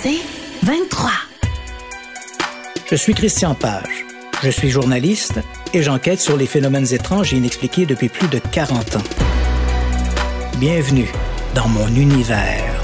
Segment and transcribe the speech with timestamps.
[0.00, 0.20] C'est
[0.62, 1.10] 23.
[2.88, 4.06] Je suis Christian Page.
[4.44, 5.40] Je suis journaliste
[5.74, 9.02] et j'enquête sur les phénomènes étranges et inexpliqués depuis plus de 40 ans.
[10.58, 11.10] Bienvenue
[11.56, 12.80] dans mon univers.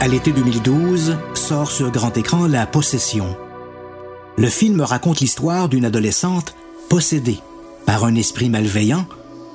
[0.00, 3.36] À l'été 2012, sort sur grand écran La Possession.
[4.36, 6.56] Le film raconte l'histoire d'une adolescente
[6.88, 7.38] possédée
[7.86, 9.06] par un esprit malveillant,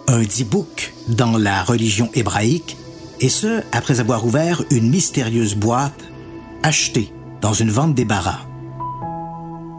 [0.07, 2.77] un dibouk dans la religion hébraïque,
[3.21, 6.03] et ce, après avoir ouvert une mystérieuse boîte
[6.63, 8.41] achetée dans une vente débarras.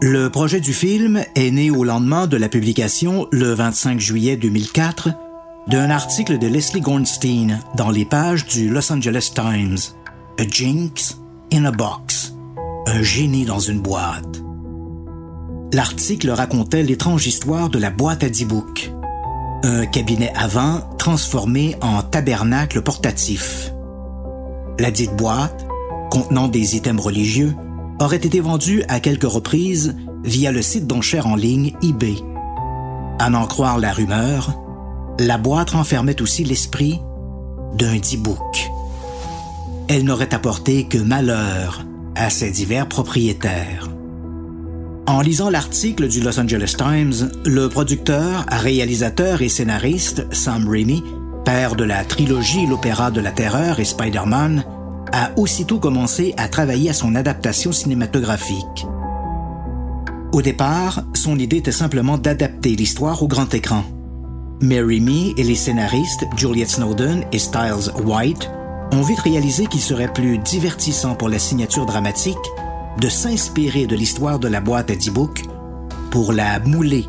[0.01, 5.09] Le projet du film est né au lendemain de la publication, le 25 juillet 2004,
[5.67, 9.77] d'un article de Leslie Gornstein dans les pages du Los Angeles Times.
[10.39, 11.17] A Jinx
[11.51, 12.35] in a Box.
[12.85, 14.43] Un génie dans une boîte.
[15.73, 18.91] L'article racontait l'étrange histoire de la boîte à Dibouk.
[19.63, 23.71] Un cabinet à vin transformé en tabernacle portatif.
[24.79, 25.65] La dite boîte,
[26.11, 27.55] contenant des items religieux,
[27.99, 32.15] aurait été vendue à quelques reprises via le site d'enchères en ligne eBay.
[33.19, 34.53] À n'en croire la rumeur,
[35.19, 37.01] la boîte renfermait aussi l'esprit
[37.73, 38.69] d'un Dibouk
[39.87, 43.87] elle n'aurait apporté que malheur à ses divers propriétaires.
[45.07, 51.01] En lisant l'article du Los Angeles Times, le producteur, réalisateur et scénariste Sam Raimi,
[51.45, 54.65] père de la trilogie L'Opéra de la Terreur et Spider-Man,
[55.13, 58.85] a aussitôt commencé à travailler à son adaptation cinématographique.
[60.33, 63.85] Au départ, son idée était simplement d'adapter l'histoire au grand écran.
[64.61, 68.49] Mais Raimi et les scénaristes Juliette Snowden et Styles White
[68.91, 72.35] ont vite réalisé qu'il serait plus divertissant pour la signature dramatique
[72.99, 75.43] de s'inspirer de l'histoire de la boîte à D-Book
[76.09, 77.05] pour la mouler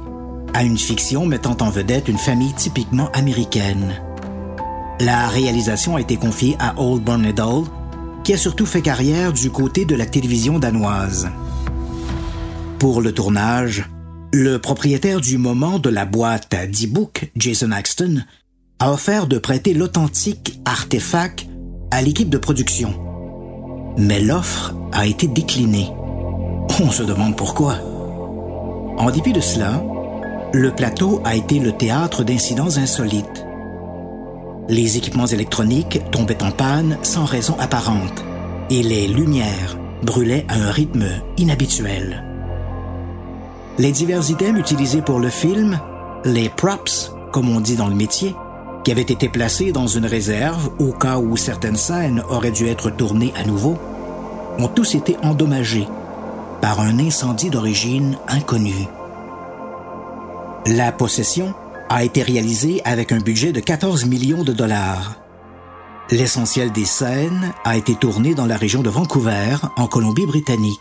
[0.55, 3.95] à une fiction mettant en vedette une famille typiquement américaine.
[5.01, 7.71] La réalisation a été confiée à Old Bernadette,
[8.25, 11.29] qui a surtout fait carrière du côté de la télévision danoise.
[12.79, 13.89] Pour le tournage,
[14.33, 18.25] le propriétaire du moment de la boîte à D-Book, Jason Axton,
[18.79, 21.47] a offert de prêter l'authentique artefact
[21.91, 22.95] à l'équipe de production.
[23.97, 25.91] Mais l'offre a été déclinée.
[26.83, 27.77] On se demande pourquoi.
[28.97, 29.83] En dépit de cela,
[30.53, 33.45] le plateau a été le théâtre d'incidents insolites.
[34.69, 38.25] Les équipements électroniques tombaient en panne sans raison apparente
[38.71, 41.07] et les lumières brûlaient à un rythme
[41.37, 42.25] inhabituel.
[43.79, 45.79] Les divers items utilisés pour le film,
[46.25, 48.35] les props, comme on dit dans le métier,
[48.85, 52.91] qui avaient été placés dans une réserve au cas où certaines scènes auraient dû être
[52.91, 53.77] tournées à nouveau,
[54.59, 55.87] ont tous été endommagés
[56.61, 58.87] par un incendie d'origine inconnue.
[60.67, 61.55] La possession
[61.89, 65.17] a été réalisée avec un budget de 14 millions de dollars.
[66.11, 70.79] L'essentiel des scènes a été tourné dans la région de Vancouver, en Colombie-Britannique.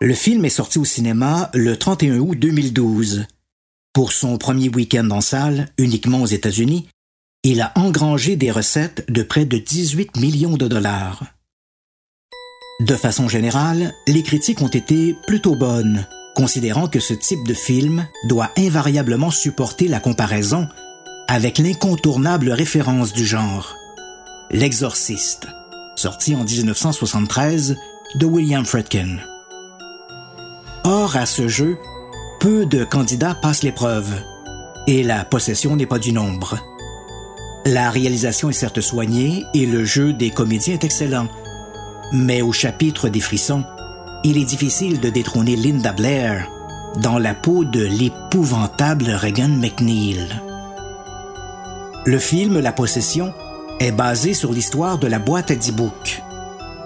[0.00, 3.26] Le film est sorti au cinéma le 31 août 2012
[3.96, 6.86] pour son premier week-end en salle, uniquement aux États-Unis,
[7.44, 11.24] il a engrangé des recettes de près de 18 millions de dollars.
[12.80, 18.06] De façon générale, les critiques ont été plutôt bonnes, considérant que ce type de film
[18.28, 20.68] doit invariablement supporter la comparaison
[21.26, 23.74] avec l'incontournable référence du genre,
[24.50, 25.46] L'Exorciste,
[25.96, 27.76] sorti en 1973
[28.16, 29.16] de William Friedkin.
[30.84, 31.78] Or, à ce jeu,
[32.40, 34.22] peu de candidats passent l'épreuve,
[34.86, 36.58] et la possession n'est pas du nombre.
[37.64, 41.28] La réalisation est certes soignée et le jeu des comédiens est excellent,
[42.12, 43.64] mais au chapitre des frissons,
[44.24, 46.48] il est difficile de détrôner Linda Blair
[47.00, 50.26] dans la peau de l'épouvantable Regan McNeil.
[52.04, 53.32] Le film La Possession
[53.80, 56.22] est basé sur l'histoire de la boîte à D-Book,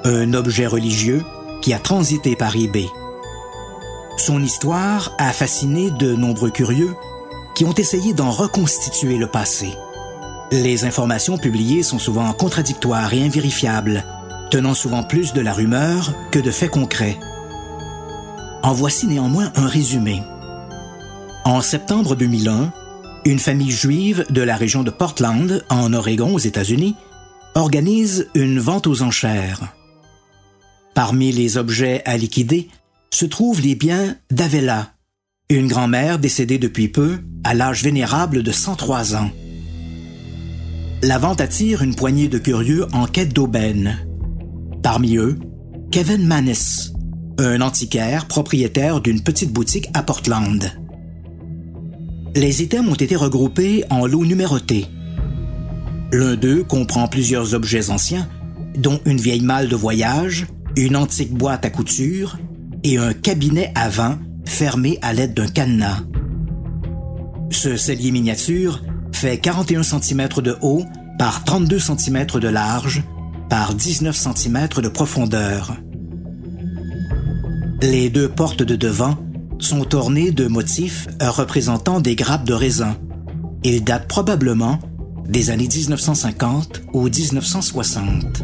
[0.04, 1.22] un objet religieux
[1.62, 2.86] qui a transité par eBay.
[4.16, 6.94] Son histoire a fasciné de nombreux curieux
[7.54, 9.74] qui ont essayé d'en reconstituer le passé.
[10.52, 14.04] Les informations publiées sont souvent contradictoires et invérifiables,
[14.50, 17.18] tenant souvent plus de la rumeur que de faits concrets.
[18.62, 20.22] En voici néanmoins un résumé.
[21.44, 22.72] En septembre 2001,
[23.24, 26.96] une famille juive de la région de Portland, en Oregon, aux États-Unis,
[27.54, 29.74] organise une vente aux enchères.
[30.94, 32.68] Parmi les objets à liquider,
[33.10, 34.94] se trouvent les biens d'Avella,
[35.48, 39.30] une grand-mère décédée depuis peu, à l'âge vénérable de 103 ans.
[41.02, 44.09] La vente attire une poignée de curieux en quête d'aubaine.
[44.82, 45.38] Parmi eux,
[45.90, 46.92] Kevin Mannis,
[47.38, 50.72] un antiquaire propriétaire d'une petite boutique à Portland.
[52.34, 54.86] Les items ont été regroupés en lots numérotés.
[56.12, 58.26] L'un d'eux comprend plusieurs objets anciens,
[58.76, 60.46] dont une vieille malle de voyage,
[60.76, 62.38] une antique boîte à couture
[62.82, 66.04] et un cabinet à vin fermé à l'aide d'un cadenas.
[67.50, 68.82] Ce cellier miniature
[69.12, 70.84] fait 41 cm de haut
[71.18, 73.02] par 32 cm de large
[73.50, 75.76] par 19 cm de profondeur.
[77.82, 79.18] Les deux portes de devant
[79.58, 82.96] sont ornées de motifs représentant des grappes de raisin.
[83.64, 84.78] Ils datent probablement
[85.28, 88.42] des années 1950 ou 1960.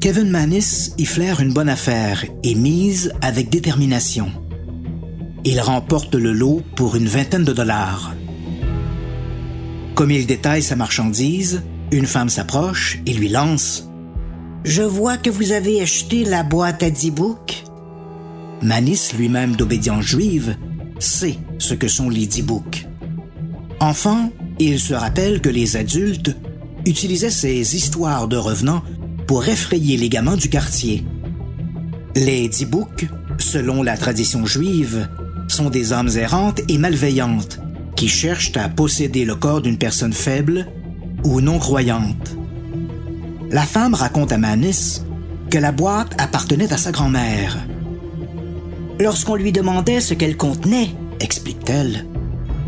[0.00, 4.30] Kevin Manis y flaire une bonne affaire et mise avec détermination.
[5.44, 8.14] Il remporte le lot pour une vingtaine de dollars.
[9.94, 13.88] Comme il détaille sa marchandise, une femme s'approche et lui lance
[14.64, 17.12] Je vois que vous avez acheté la boîte à dix.
[18.60, 20.56] Manis, lui-même d'obédience juive,
[20.98, 22.86] sait ce que sont les dix books.
[23.80, 26.36] Enfant, il se rappelle que les adultes
[26.84, 28.82] utilisaient ces histoires de revenants
[29.26, 31.04] pour effrayer les gamins du quartier.
[32.16, 33.06] Les dibouks,
[33.38, 35.08] selon la tradition juive,
[35.46, 37.60] sont des âmes errantes et malveillantes
[37.96, 40.66] qui cherchent à posséder le corps d'une personne faible
[41.24, 42.36] ou non croyante.
[43.50, 45.02] La femme raconte à Manis
[45.50, 47.58] que la boîte appartenait à sa grand-mère.
[49.00, 52.06] Lorsqu'on lui demandait ce qu'elle contenait, explique-t-elle,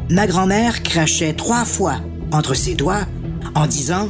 [0.08, 1.96] ma grand-mère crachait trois fois
[2.32, 3.06] entre ses doigts
[3.54, 4.08] en disant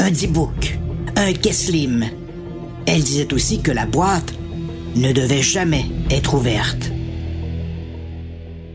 [0.00, 0.78] un dibouk
[1.18, 2.04] un Keslim.
[2.86, 4.32] Elle disait aussi que la boîte
[4.94, 6.92] ne devait jamais être ouverte.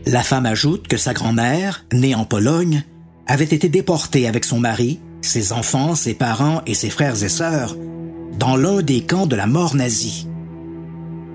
[0.06, 2.84] La femme ajoute que sa grand-mère, née en Pologne,
[3.26, 7.76] avait été déportée avec son mari, ses enfants, ses parents et ses frères et sœurs
[8.38, 10.28] dans l'un des camps de la mort nazie.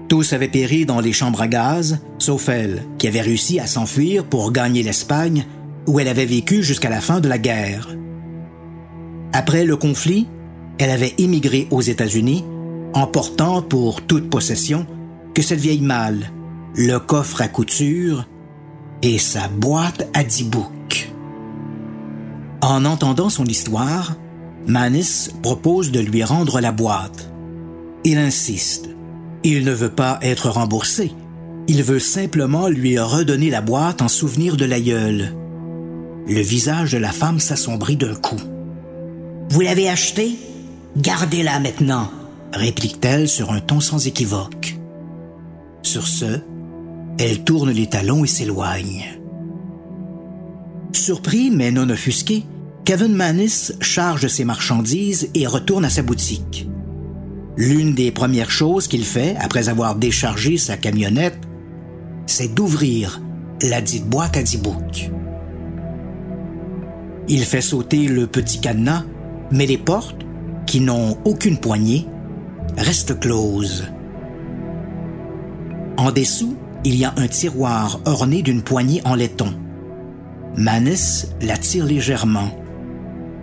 [0.08, 4.26] Tous avaient péri dans les chambres à gaz, sauf elle, qui avait réussi à s'enfuir
[4.26, 5.46] pour gagner l'Espagne,
[5.88, 7.96] où elle avait vécu jusqu'à la fin de la guerre.
[9.34, 10.28] Après le conflit,
[10.80, 12.44] elle avait émigré aux États-Unis,
[12.94, 14.88] emportant pour toute possession
[15.34, 16.32] que cette vieille malle,
[16.76, 18.26] le coffre à couture
[19.02, 20.79] et sa boîte à dix boucs.
[22.70, 24.16] En entendant son histoire,
[24.68, 27.32] Manis propose de lui rendre la boîte.
[28.04, 28.90] Il insiste.
[29.44, 31.12] Il ne veut pas être remboursé.
[31.68, 35.34] Il veut simplement lui redonner la boîte en souvenir de l'aïeul.
[36.28, 38.40] Le visage de la femme s'assombrit d'un coup.
[39.50, 40.38] Vous l'avez acheté?
[40.96, 42.12] Gardez-la maintenant,
[42.54, 44.78] réplique-t-elle sur un ton sans équivoque.
[45.82, 46.40] Sur ce,
[47.18, 49.06] elle tourne les talons et s'éloigne.
[50.92, 52.46] Surpris mais non offusqué,
[52.90, 56.68] Kevin Manis charge ses marchandises et retourne à sa boutique.
[57.56, 61.38] L'une des premières choses qu'il fait après avoir déchargé sa camionnette,
[62.26, 63.22] c'est d'ouvrir
[63.62, 64.60] la dite boîte à dix
[67.28, 69.04] Il fait sauter le petit cadenas,
[69.52, 70.26] mais les portes,
[70.66, 72.08] qui n'ont aucune poignée,
[72.76, 73.86] restent closes.
[75.98, 79.54] En dessous, il y a un tiroir orné d'une poignée en laiton.
[80.58, 82.50] Manis la tire légèrement.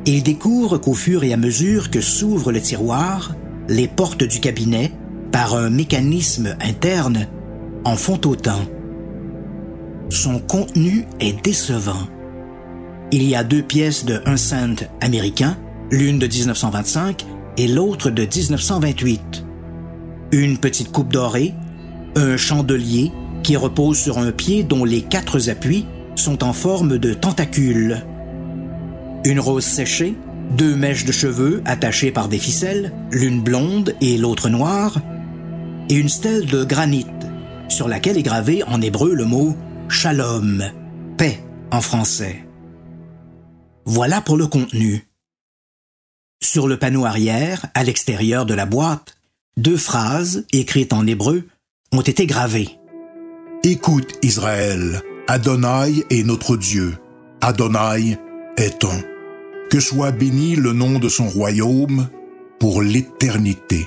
[0.07, 3.35] Il découvre qu'au fur et à mesure que s'ouvre le tiroir,
[3.69, 4.93] les portes du cabinet,
[5.33, 7.27] par un mécanisme interne,
[7.85, 8.63] en font autant.
[10.09, 12.07] Son contenu est décevant.
[13.11, 15.57] Il y a deux pièces de 1 cent américain
[15.91, 17.27] l'une de 1925
[17.57, 19.45] et l'autre de 1928.
[20.33, 21.55] Une petite coupe dorée,
[22.15, 23.11] un chandelier
[23.43, 28.05] qui repose sur un pied dont les quatre appuis sont en forme de tentacules.
[29.27, 30.15] Une rose séchée,
[30.53, 35.01] deux mèches de cheveux attachées par des ficelles, l'une blonde et l'autre noire,
[35.91, 37.09] et une stèle de granit
[37.69, 39.57] sur laquelle est gravé en hébreu le mot
[39.89, 40.63] shalom,
[41.19, 41.41] paix
[41.73, 42.47] en français.
[43.85, 45.09] Voilà pour le contenu.
[46.41, 49.17] Sur le panneau arrière, à l'extérieur de la boîte,
[49.57, 51.49] deux phrases, écrites en hébreu,
[51.91, 52.79] ont été gravées.
[53.65, 56.97] Écoute Israël, Adonai est notre Dieu,
[57.41, 58.19] Adonai
[58.57, 59.16] est un.
[59.71, 62.09] Que soit béni le nom de son royaume
[62.59, 63.87] pour l'éternité.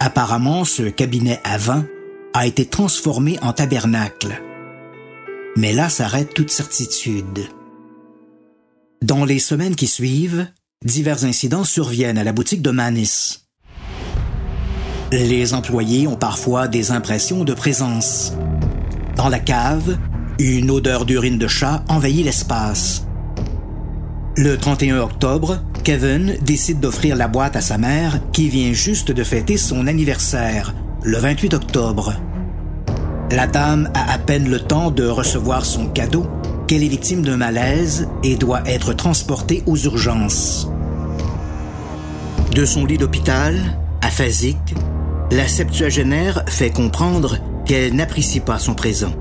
[0.00, 1.86] Apparemment, ce cabinet à vin
[2.34, 4.42] a été transformé en tabernacle.
[5.56, 7.48] Mais là s'arrête toute certitude.
[9.02, 10.48] Dans les semaines qui suivent,
[10.84, 13.46] divers incidents surviennent à la boutique de Manis.
[15.12, 18.32] Les employés ont parfois des impressions de présence.
[19.16, 19.96] Dans la cave,
[20.38, 23.06] une odeur d'urine de chat envahit l'espace.
[24.38, 29.24] Le 31 octobre, Kevin décide d'offrir la boîte à sa mère qui vient juste de
[29.24, 32.12] fêter son anniversaire, le 28 octobre.
[33.30, 36.26] La dame a à peine le temps de recevoir son cadeau
[36.66, 40.68] qu'elle est victime d'un malaise et doit être transportée aux urgences.
[42.54, 43.58] De son lit d'hôpital,
[44.02, 44.74] aphasique,
[45.30, 49.14] la septuagénaire fait comprendre qu'elle n'apprécie pas son présent.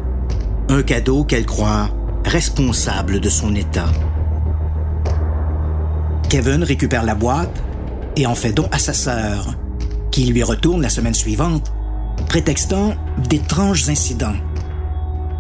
[0.68, 1.90] Un cadeau qu'elle croit
[2.26, 3.88] responsable de son état.
[6.30, 7.64] Kevin récupère la boîte
[8.16, 9.56] et en fait don à sa sœur,
[10.12, 11.72] qui lui retourne la semaine suivante,
[12.28, 12.96] prétextant
[13.30, 14.36] d'étranges incidents.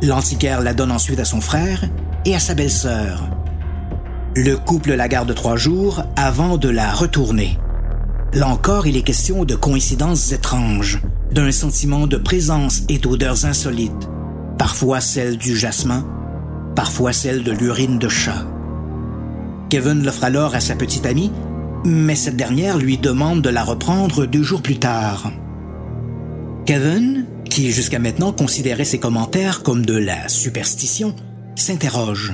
[0.01, 1.83] L'antiquaire la donne ensuite à son frère
[2.25, 3.29] et à sa belle-sœur.
[4.35, 7.57] Le couple la garde trois jours avant de la retourner.
[8.33, 11.01] Là encore, il est question de coïncidences étranges,
[11.31, 14.09] d'un sentiment de présence et d'odeurs insolites,
[14.57, 16.05] parfois celle du jasmin,
[16.75, 18.45] parfois celle de l'urine de chat.
[19.69, 21.31] Kevin l'offre alors à sa petite amie,
[21.85, 25.31] mais cette dernière lui demande de la reprendre deux jours plus tard.
[26.65, 31.15] Kevin, qui jusqu'à maintenant considérait ses commentaires comme de la superstition,
[31.55, 32.33] s'interroge.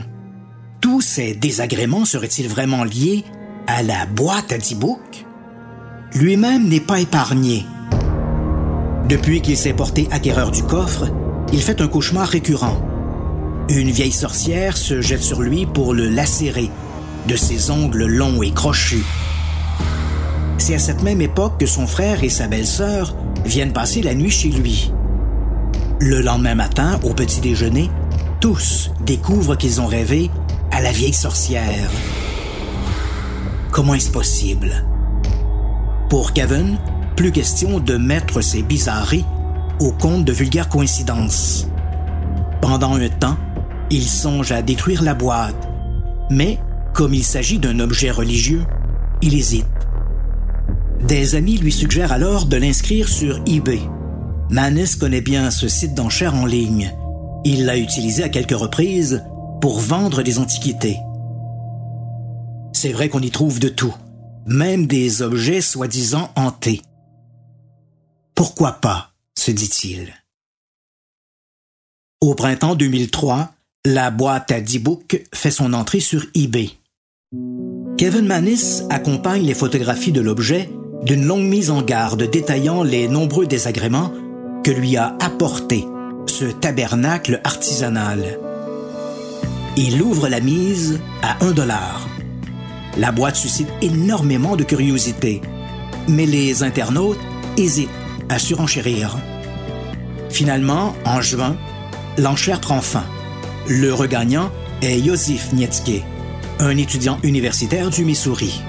[0.82, 3.24] Tous ces désagréments seraient-ils vraiment liés
[3.68, 5.26] à la boîte à dix books
[6.14, 7.66] Lui-même n'est pas épargné.
[9.08, 11.08] Depuis qu'il s'est porté acquéreur du coffre,
[11.54, 12.82] il fait un cauchemar récurrent.
[13.70, 16.70] Une vieille sorcière se jette sur lui pour le lacérer
[17.28, 19.06] de ses ongles longs et crochus.
[20.58, 24.30] C'est à cette même époque que son frère et sa belle-sœur viennent passer la nuit
[24.30, 24.92] chez lui.
[26.00, 27.90] Le lendemain matin, au petit déjeuner,
[28.40, 30.32] tous découvrent qu'ils ont rêvé
[30.72, 31.90] à la vieille sorcière.
[33.72, 34.86] Comment est-ce possible?
[36.10, 36.78] Pour Kevin,
[37.16, 39.26] plus question de mettre ses bizarreries
[39.80, 41.68] au compte de vulgaires coïncidences.
[42.62, 43.38] Pendant un temps,
[43.90, 45.70] il songe à détruire la boîte,
[46.30, 46.60] mais
[47.02, 48.64] comme il s'agit d'un objet religieux,
[49.24, 49.66] il hésite.
[51.08, 53.80] Des amis lui suggèrent alors de l'inscrire sur eBay.
[54.52, 56.96] Manis connaît bien ce site d'enchères en ligne.
[57.44, 59.26] Il l'a utilisé à quelques reprises
[59.62, 61.00] pour vendre des antiquités.
[62.72, 63.96] C'est vrai qu'on y trouve de tout,
[64.46, 66.84] même des objets soi-disant hantés.
[68.36, 70.14] Pourquoi pas, se dit-il.
[72.22, 73.50] Au printemps 2003,
[73.86, 76.70] la boîte à 10 books fait son entrée sur eBay.
[77.98, 80.70] Kevin Manis accompagne les photographies de l'objet
[81.04, 84.12] d'une longue mise en garde détaillant les nombreux désagréments
[84.66, 85.86] que lui a apporté
[86.26, 88.38] ce tabernacle artisanal.
[89.78, 92.10] Il ouvre la mise à un dollar.
[92.98, 95.40] La boîte suscite énormément de curiosité,
[96.10, 97.20] mais les internautes
[97.56, 97.90] hésitent
[98.28, 99.18] à surenchérir.
[100.30, 101.56] Finalement, en juin,
[102.18, 103.06] l'enchère prend fin.
[103.70, 106.04] Le regagnant est Yosif Nietzsche,
[106.62, 108.62] un étudiant universitaire du Missouri.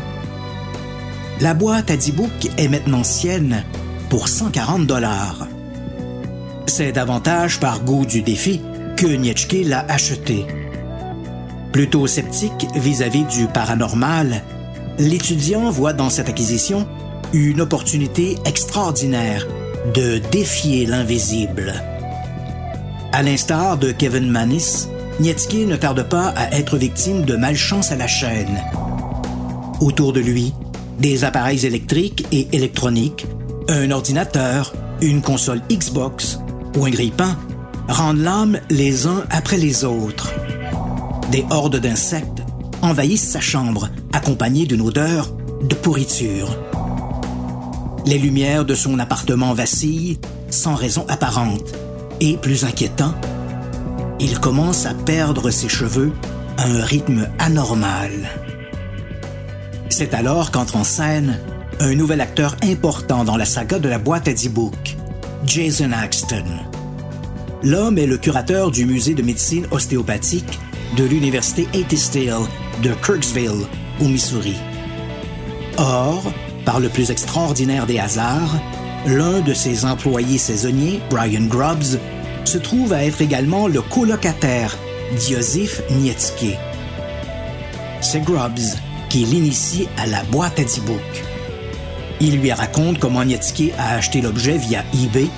[1.40, 3.64] La boîte à 10 books est maintenant sienne
[4.08, 5.46] pour 140 dollars.
[6.66, 8.62] C'est davantage par goût du défi
[8.96, 10.46] que Nietzsche l'a acheté.
[11.70, 14.42] Plutôt sceptique vis-à-vis du paranormal,
[14.98, 16.88] l'étudiant voit dans cette acquisition
[17.34, 19.46] une opportunité extraordinaire
[19.94, 21.74] de défier l'invisible.
[23.12, 24.88] À l'instar de Kevin Manis,
[25.20, 28.62] Nietzsche ne tarde pas à être victime de malchance à la chaîne.
[29.80, 30.52] Autour de lui,
[30.98, 33.26] des appareils électriques et électroniques,
[33.68, 36.38] un ordinateur, une console Xbox
[36.76, 37.36] ou un grille-pain
[37.88, 40.32] rendent l'âme les uns après les autres.
[41.30, 42.42] Des hordes d'insectes
[42.80, 46.56] envahissent sa chambre, accompagnées d'une odeur de pourriture.
[48.06, 50.18] Les lumières de son appartement vacillent
[50.50, 51.72] sans raison apparente.
[52.20, 53.14] Et plus inquiétant,
[54.22, 56.12] il commence à perdre ses cheveux
[56.56, 58.12] à un rythme anormal.
[59.88, 61.40] C'est alors qu'entre en scène
[61.80, 64.96] un nouvel acteur important dans la saga de la boîte à 10 books,
[65.44, 66.44] Jason Axton.
[67.64, 70.58] L'homme est le curateur du musée de médecine ostéopathique
[70.96, 72.36] de l'université Steel
[72.82, 73.66] de Kirksville,
[74.00, 74.56] au Missouri.
[75.78, 76.22] Or,
[76.64, 78.54] par le plus extraordinaire des hasards,
[79.06, 81.98] l'un de ses employés saisonniers, Brian Grubbs,
[82.44, 84.76] se trouve à être également le colocataire
[85.18, 86.56] d'Iosif Nietzsche.
[88.00, 88.76] C'est Grubbs
[89.08, 91.24] qui l'initie à la boîte à 10 books.
[92.20, 95.28] Il lui raconte comment Nietzsche a acheté l'objet via eBay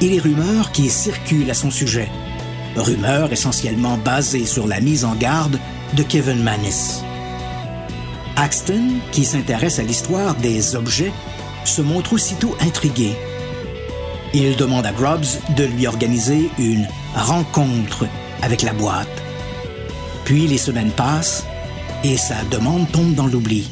[0.00, 2.08] et les rumeurs qui circulent à son sujet.
[2.76, 5.58] Rumeurs essentiellement basées sur la mise en garde
[5.94, 7.02] de Kevin Manis.
[8.36, 11.12] Axton, qui s'intéresse à l'histoire des objets,
[11.64, 13.16] se montre aussitôt intrigué.
[14.34, 18.06] Il demande à Grubbs de lui organiser une rencontre
[18.42, 19.08] avec la boîte.
[20.24, 21.44] Puis les semaines passent
[22.04, 23.70] et sa demande tombe dans l'oubli.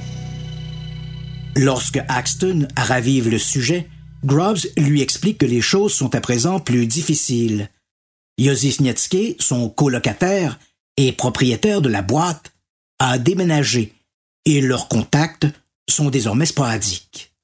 [1.56, 3.88] Lorsque Axton ravive le sujet,
[4.24, 7.70] Grubbs lui explique que les choses sont à présent plus difficiles,
[8.38, 10.58] Yosif Nietzsche, son colocataire
[10.96, 12.52] et propriétaire de la boîte,
[12.98, 13.94] a déménagé
[14.44, 15.46] et leurs contacts
[15.88, 17.34] sont désormais sporadiques.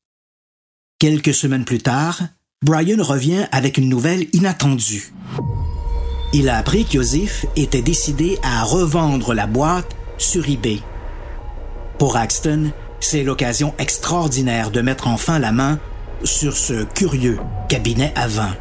[0.99, 2.21] Quelques semaines plus tard,
[2.63, 5.13] Brian revient avec une nouvelle inattendue.
[6.33, 10.79] Il a appris qu'Yosif était décidé à revendre la boîte sur eBay.
[11.99, 15.81] Pour Axton, c'est l'occasion extraordinaire de mettre enfin la main
[16.23, 17.39] sur ce curieux
[17.69, 18.55] cabinet à vin.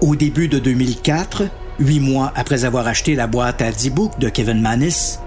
[0.00, 1.44] Au début de 2004,
[1.78, 5.18] huit mois après avoir acheté la boîte à 10 books de Kevin Manis,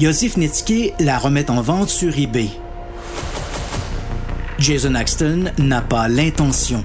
[0.00, 2.48] Yosif Nitsky la remet en vente sur eBay.
[4.58, 6.82] Jason Axton n'a pas l'intention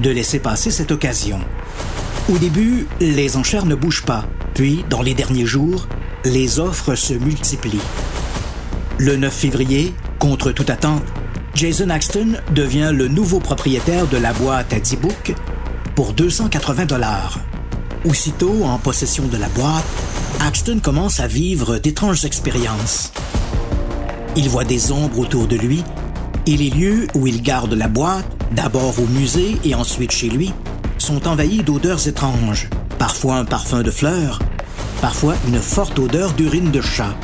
[0.00, 1.40] de laisser passer cette occasion.
[2.32, 5.88] Au début, les enchères ne bougent pas, puis, dans les derniers jours,
[6.24, 7.80] les offres se multiplient.
[8.98, 11.02] Le 9 février, contre toute attente,
[11.54, 15.34] Jason Axton devient le nouveau propriétaire de la boîte à 10 books
[15.96, 17.40] pour 280 dollars.
[18.04, 19.84] Aussitôt en possession de la boîte,
[20.40, 23.12] Axton commence à vivre d'étranges expériences.
[24.36, 25.82] Il voit des ombres autour de lui
[26.48, 30.54] et les lieux où il garde la boîte, d'abord au musée et ensuite chez lui,
[30.96, 34.38] sont envahis d'odeurs étranges, parfois un parfum de fleurs,
[35.02, 37.14] parfois une forte odeur d'urine de chat.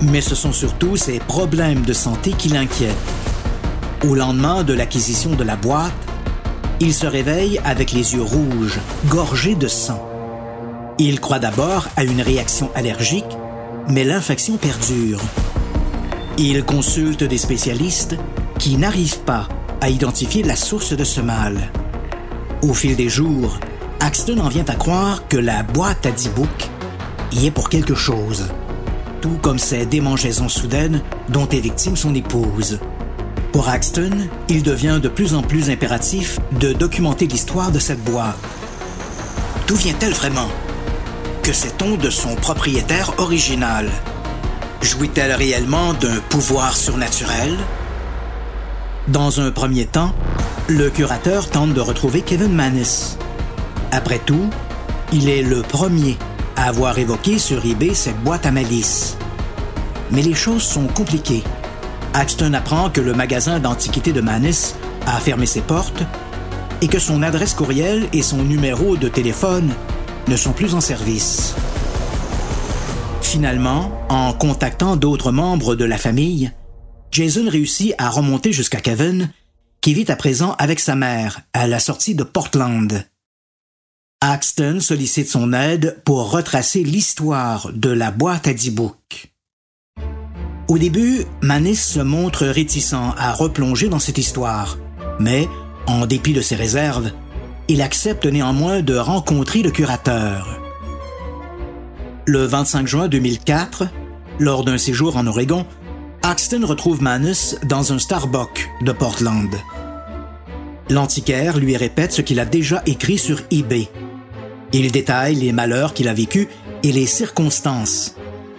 [0.00, 2.96] Mais ce sont surtout ses problèmes de santé qui l'inquiètent.
[4.08, 5.92] Au lendemain de l'acquisition de la boîte,
[6.80, 10.02] il se réveille avec les yeux rouges, gorgés de sang.
[10.98, 13.36] Il croit d'abord à une réaction allergique,
[13.90, 15.20] mais l'infection perdure.
[16.42, 18.16] Il consulte des spécialistes
[18.58, 19.46] qui n'arrivent pas
[19.82, 21.70] à identifier la source de ce mal.
[22.62, 23.60] Au fil des jours,
[24.00, 26.70] Axton en vient à croire que la boîte à 10 books
[27.32, 28.48] y est pour quelque chose,
[29.20, 32.78] tout comme ces démangeaisons soudaines dont est victime son épouse.
[33.52, 38.38] Pour Axton, il devient de plus en plus impératif de documenter l'histoire de cette boîte.
[39.66, 40.48] D'où vient-elle vraiment?
[41.42, 43.90] Que sait-on de son propriétaire original?
[44.82, 47.56] Jouit-elle réellement d'un pouvoir surnaturel?
[49.08, 50.14] Dans un premier temps,
[50.68, 53.18] le curateur tente de retrouver Kevin Manis.
[53.92, 54.48] Après tout,
[55.12, 56.16] il est le premier
[56.56, 59.16] à avoir évoqué sur eBay cette boîte à malice.
[60.12, 61.44] Mais les choses sont compliquées.
[62.14, 64.74] Axton apprend que le magasin d'antiquités de Manis
[65.06, 66.02] a fermé ses portes
[66.80, 69.74] et que son adresse courriel et son numéro de téléphone
[70.26, 71.54] ne sont plus en service.
[73.30, 76.50] Finalement, en contactant d'autres membres de la famille,
[77.12, 79.30] Jason réussit à remonter jusqu'à Kevin,
[79.80, 83.06] qui vit à présent avec sa mère à la sortie de Portland.
[84.20, 89.32] Axton sollicite son aide pour retracer l'histoire de la boîte à 10 books.
[90.66, 94.76] Au début, Manis se montre réticent à replonger dans cette histoire,
[95.20, 95.48] mais,
[95.86, 97.12] en dépit de ses réserves,
[97.68, 100.59] il accepte néanmoins de rencontrer le curateur.
[102.32, 103.88] Le 25 juin 2004,
[104.38, 105.66] lors d'un séjour en Oregon,
[106.22, 109.52] Axton retrouve Manus dans un Starbucks de Portland.
[110.88, 113.88] L'antiquaire lui répète ce qu'il a déjà écrit sur eBay.
[114.72, 116.46] Il détaille les malheurs qu'il a vécus
[116.84, 118.14] et les circonstances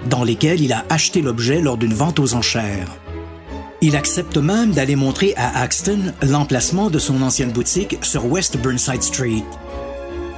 [0.09, 2.97] dans lesquels il a acheté l'objet lors d'une vente aux enchères.
[3.79, 9.01] Il accepte même d'aller montrer à Axton l'emplacement de son ancienne boutique sur West Burnside
[9.01, 9.45] Street.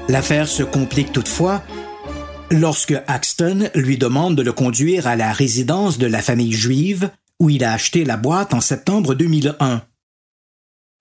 [0.08, 1.64] L'affaire se complique toutefois
[2.54, 7.50] lorsque Axton lui demande de le conduire à la résidence de la famille juive où
[7.50, 9.82] il a acheté la boîte en septembre 2001.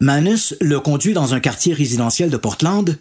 [0.01, 2.99] Manus le conduit dans un quartier résidentiel de Portland,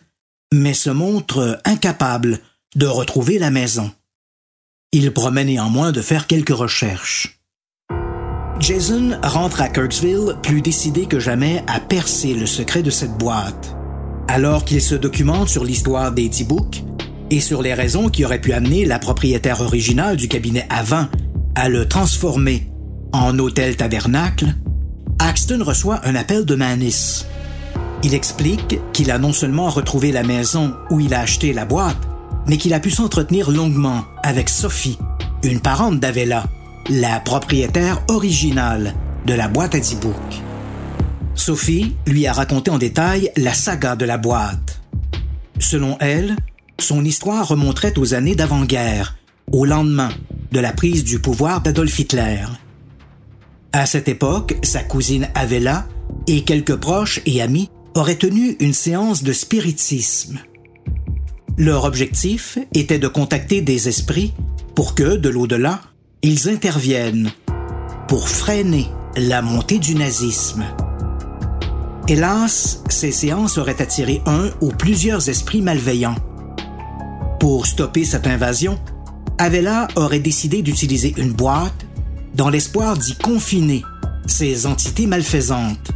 [0.54, 2.40] mais se montre incapable
[2.76, 3.90] de retrouver la maison.
[4.92, 7.40] Il promet néanmoins de faire quelques recherches.
[8.60, 13.76] Jason rentre à Kirksville plus décidé que jamais à percer le secret de cette boîte.
[14.28, 16.84] Alors qu'il se documente sur l'histoire des T-Books
[17.32, 21.08] et sur les raisons qui auraient pu amener la propriétaire originale du cabinet avant
[21.56, 22.68] à le transformer
[23.14, 24.54] en hôtel tabernacle,
[25.18, 27.26] Axton reçoit un appel de Manis.
[28.04, 31.98] Il explique qu'il a non seulement retrouvé la maison où il a acheté la boîte,
[32.48, 35.00] mais qu'il a pu s'entretenir longuement avec Sophie,
[35.44, 36.46] une parente d'Avella,
[36.90, 38.94] la propriétaire originale
[39.26, 40.42] de la boîte à 10 books.
[41.36, 44.82] Sophie lui a raconté en détail la saga de la boîte.
[45.60, 46.36] Selon elle,
[46.82, 49.16] son histoire remonterait aux années d'avant-guerre,
[49.52, 50.12] au lendemain
[50.52, 52.46] de la prise du pouvoir d'Adolf Hitler.
[53.74, 55.88] À cette époque, sa cousine Avella
[56.28, 60.40] et quelques proches et amis auraient tenu une séance de spiritisme.
[61.58, 64.34] Leur objectif était de contacter des esprits
[64.76, 65.82] pour que, de l'au-delà,
[66.22, 67.32] ils interviennent
[68.08, 70.64] pour freiner la montée du nazisme.
[72.08, 76.16] Hélas, ces séances auraient attiré un ou plusieurs esprits malveillants.
[77.42, 78.80] Pour stopper cette invasion,
[79.40, 81.88] Avella aurait décidé d'utiliser une boîte
[82.36, 83.82] dans l'espoir d'y confiner
[84.28, 85.90] ces entités malfaisantes.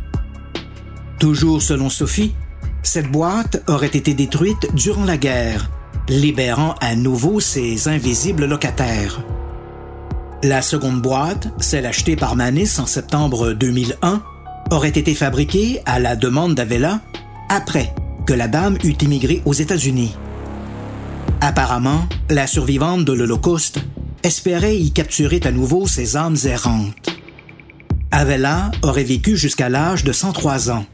[1.19, 2.34] Toujours selon Sophie,
[2.81, 5.69] cette boîte aurait été détruite durant la guerre,
[6.10, 9.21] libérant à nouveau ses invisibles locataires.
[10.41, 14.23] La seconde boîte, celle achetée par Manis en septembre 2001,
[14.71, 17.01] aurait été fabriquée à la demande d'Avella
[17.49, 17.93] après
[18.25, 20.15] que la dame eût immigré aux États-Unis.
[21.41, 23.79] Apparemment, la survivante de l'Holocauste
[24.23, 27.09] espérait y capturer à nouveau ses âmes errantes.
[28.11, 30.85] Avella aurait vécu jusqu'à l'âge de 103 ans.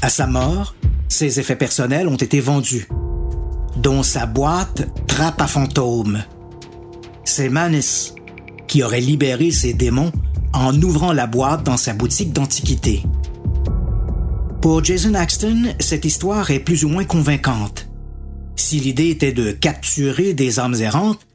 [0.00, 0.74] À sa mort,
[1.08, 2.88] ses effets personnels ont été vendus,
[3.76, 6.22] dont sa boîte Trappe à fantômes.
[7.24, 8.14] C'est Manis
[8.66, 10.10] qui aurait libéré ses démons
[10.54, 13.02] en ouvrant la boîte dans sa boutique d'antiquité.
[14.62, 17.91] Pour Jason Axton, cette histoire est plus ou moins convaincante.
[18.56, 21.26] Si l'idée était de capturer des âmes errantes,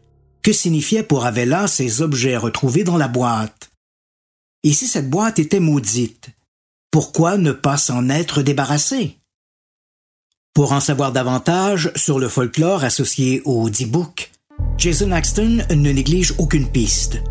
[0.44, 3.72] que signifiaient pour Avella ces objets retrouvés dans la boîte?
[4.64, 6.30] Et si cette boîte était maudite,
[6.92, 9.18] pourquoi ne pas s'en être débarrassé?
[10.54, 14.32] Pour en savoir davantage sur le folklore associé au D-Book,
[14.78, 17.22] Jason Axton ne néglige aucune piste.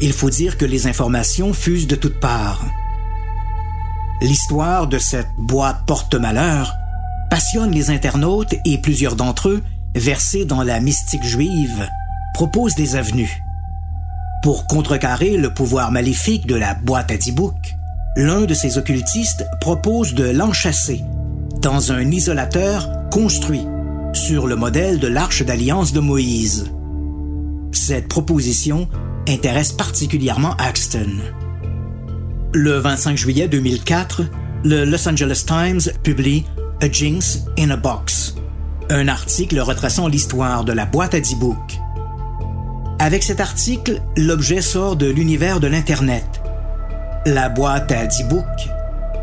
[0.00, 2.64] Il faut dire que les informations fusent de toutes parts.
[4.20, 6.72] L'histoire de cette boîte porte-malheur
[7.30, 9.62] passionne les internautes et plusieurs d'entre eux,
[9.94, 11.88] versés dans la mystique juive,
[12.34, 13.42] proposent des avenues.
[14.42, 17.34] Pour contrecarrer le pouvoir maléfique de la boîte à dix
[18.16, 21.04] l'un de ces occultistes propose de l'enchasser
[21.60, 23.66] dans un isolateur construit
[24.12, 26.70] sur le modèle de l'arche d'alliance de Moïse.
[27.72, 28.88] Cette proposition
[29.28, 31.10] intéresse particulièrement Axton.
[32.52, 34.22] Le 25 juillet 2004,
[34.64, 36.44] le Los Angeles Times publie
[36.80, 38.36] A Jinx in a Box,
[38.88, 41.34] un article retraçant l'histoire de la boîte à 10
[43.00, 46.40] Avec cet article, l'objet sort de l'univers de l'Internet.
[47.26, 48.26] La boîte à 10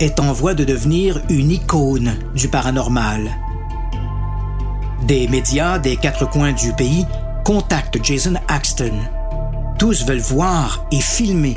[0.01, 3.21] est en voie de devenir une icône du paranormal.
[5.07, 7.07] Des médias des quatre coins du pays
[7.45, 8.99] contactent Jason Axton.
[9.79, 11.55] Tous veulent voir et filmer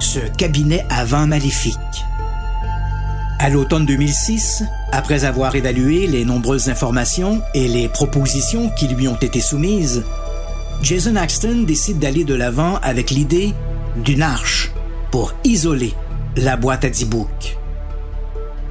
[0.00, 1.76] ce cabinet à vent maléfique.
[3.38, 9.16] À l'automne 2006, après avoir évalué les nombreuses informations et les propositions qui lui ont
[9.16, 10.04] été soumises,
[10.82, 13.52] Jason Axton décide d'aller de l'avant avec l'idée
[14.02, 14.72] d'une arche
[15.10, 15.92] pour isoler
[16.36, 17.06] la boîte à dix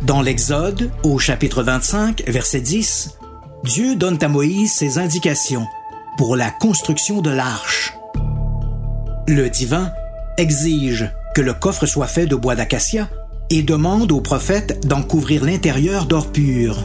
[0.01, 3.19] Dans l'Exode, au chapitre 25, verset 10,
[3.63, 5.67] Dieu donne à Moïse ses indications
[6.17, 7.93] pour la construction de l'arche.
[9.27, 9.91] Le divin
[10.37, 13.09] exige que le coffre soit fait de bois d'acacia
[13.49, 16.77] et demande au prophète d'en couvrir l'intérieur d'or pur.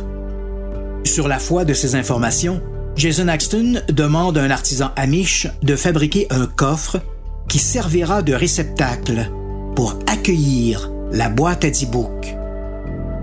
[1.05, 2.61] Sur la foi de ces informations,
[2.96, 7.01] Jason Axton demande à un artisan amish de fabriquer un coffre
[7.49, 9.31] qui servira de réceptacle
[9.75, 12.37] pour accueillir la boîte à D-Book,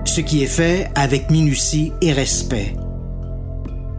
[0.06, 2.74] ce qui est fait avec minutie et respect.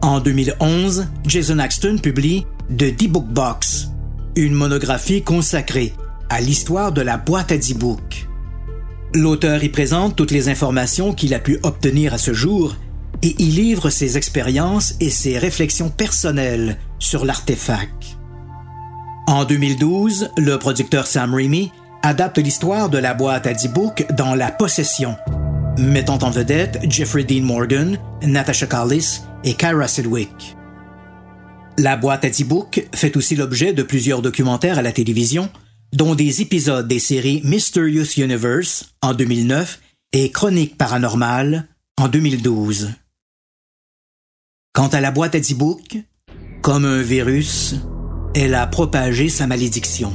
[0.01, 3.89] En 2011, Jason Axton publie The D-Book Box,
[4.35, 5.93] une monographie consacrée
[6.29, 8.28] à l'histoire de la boîte à D-Book.
[9.13, 12.75] L'auteur y présente toutes les informations qu'il a pu obtenir à ce jour
[13.23, 18.19] et y livre ses expériences et ses réflexions personnelles sur l'artefact.
[19.27, 21.71] En 2012, le producteur Sam Raimi
[22.03, 25.17] adapte l'histoire de la boîte à 10 book dans La Possession,
[25.79, 30.55] mettant en vedette Jeffrey Dean Morgan, Natasha Carlis et Kyra Sidwick.
[31.79, 35.49] La boîte à 10 book fait aussi l'objet de plusieurs documentaires à la télévision,
[35.93, 39.79] dont des épisodes des séries Mysterious Universe en 2009
[40.13, 42.91] et Chronique paranormale en 2012.
[44.73, 45.97] Quant à la boîte à D-Book,
[46.61, 47.75] comme un virus,
[48.35, 50.13] elle a propagé sa malédiction.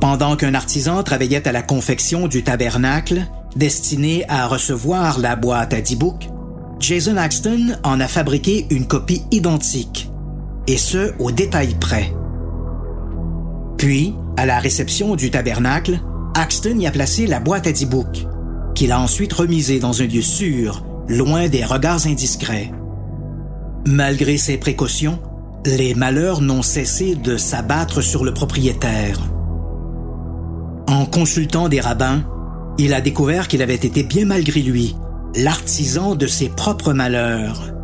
[0.00, 5.80] Pendant qu'un artisan travaillait à la confection du tabernacle destiné à recevoir la boîte à
[5.80, 6.28] D-Book,
[6.78, 10.08] Jason Axton en a fabriqué une copie identique,
[10.66, 12.14] et ce au détail près.
[13.76, 16.00] Puis, à la réception du tabernacle,
[16.34, 18.26] Axton y a placé la boîte à D-Book,
[18.74, 22.72] qu'il a ensuite remisée dans un lieu sûr, loin des regards indiscrets.
[23.86, 25.18] Malgré ces précautions,
[25.66, 29.18] les malheurs n'ont cessé de s'abattre sur le propriétaire.
[30.88, 32.24] En consultant des rabbins,
[32.78, 34.96] il a découvert qu'il avait été bien malgré lui
[35.36, 37.74] l'artisan de ses propres malheurs.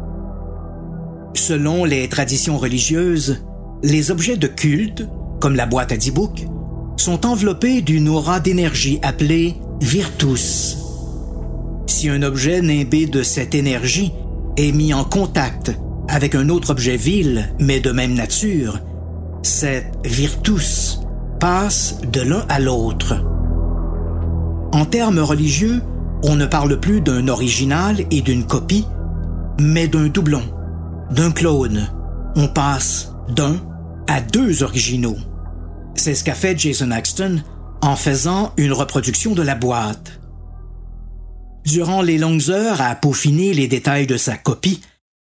[1.34, 3.44] Selon les traditions religieuses,
[3.82, 5.06] les objets de culte
[5.40, 6.46] comme la boîte à D-Book,
[6.96, 10.78] sont enveloppés d'une aura d'énergie appelée Virtus.
[11.86, 14.12] Si un objet nimbé de cette énergie
[14.56, 15.72] est mis en contact
[16.08, 18.78] avec un autre objet vil, mais de même nature,
[19.42, 21.00] cette virtus
[21.38, 23.14] passe de l'un à l'autre.
[24.72, 25.82] En termes religieux,
[26.24, 28.86] on ne parle plus d'un original et d'une copie,
[29.60, 30.42] mais d'un doublon,
[31.10, 31.88] d'un clone.
[32.36, 33.56] On passe d'un
[34.06, 35.16] à deux originaux.
[35.94, 37.42] C'est ce qu'a fait Jason Axton
[37.82, 40.20] en faisant une reproduction de la boîte.
[41.64, 44.80] Durant les longues heures à peaufiner les détails de sa copie,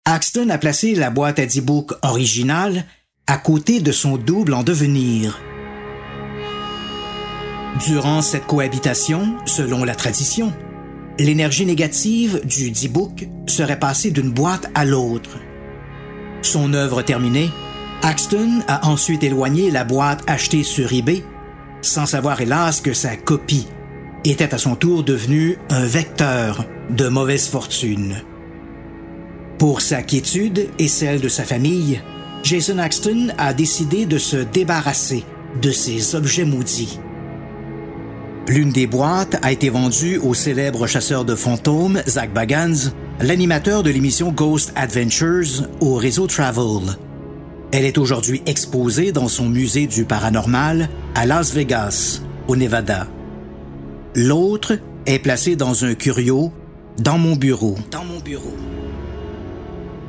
[0.04, 2.84] Axton a placé la boîte à 10 book originale
[3.26, 5.38] à côté de son double en devenir.
[7.86, 10.52] Durant cette cohabitation, selon la tradition,
[11.18, 15.38] l'énergie négative du D-Book serait passée d'une boîte à l'autre.
[16.42, 17.50] Son œuvre terminée,
[18.02, 21.24] Axton a ensuite éloigné la boîte achetée sur eBay,
[21.82, 23.66] sans savoir hélas que sa copie
[24.24, 28.22] était à son tour devenue un vecteur de mauvaise fortune.
[29.58, 32.00] Pour sa quiétude et celle de sa famille,
[32.44, 35.24] Jason Axton a décidé de se débarrasser
[35.60, 37.00] de ces objets maudits.
[38.46, 43.90] L'une des boîtes a été vendue au célèbre chasseur de fantômes Zach Bagans, l'animateur de
[43.90, 46.96] l'émission Ghost Adventures au réseau Travel.
[47.70, 53.06] Elle est aujourd'hui exposée dans son musée du paranormal à Las Vegas, au Nevada.
[54.14, 56.50] L'autre est placée dans un curio
[56.98, 57.76] dans mon bureau.
[57.90, 58.56] Dans mon bureau.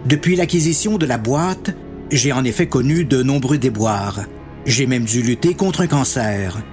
[0.06, 1.72] Depuis l'acquisition de la boîte,
[2.12, 4.22] j'ai en effet connu de nombreux déboires.
[4.66, 6.64] J'ai même dû lutter contre un cancer.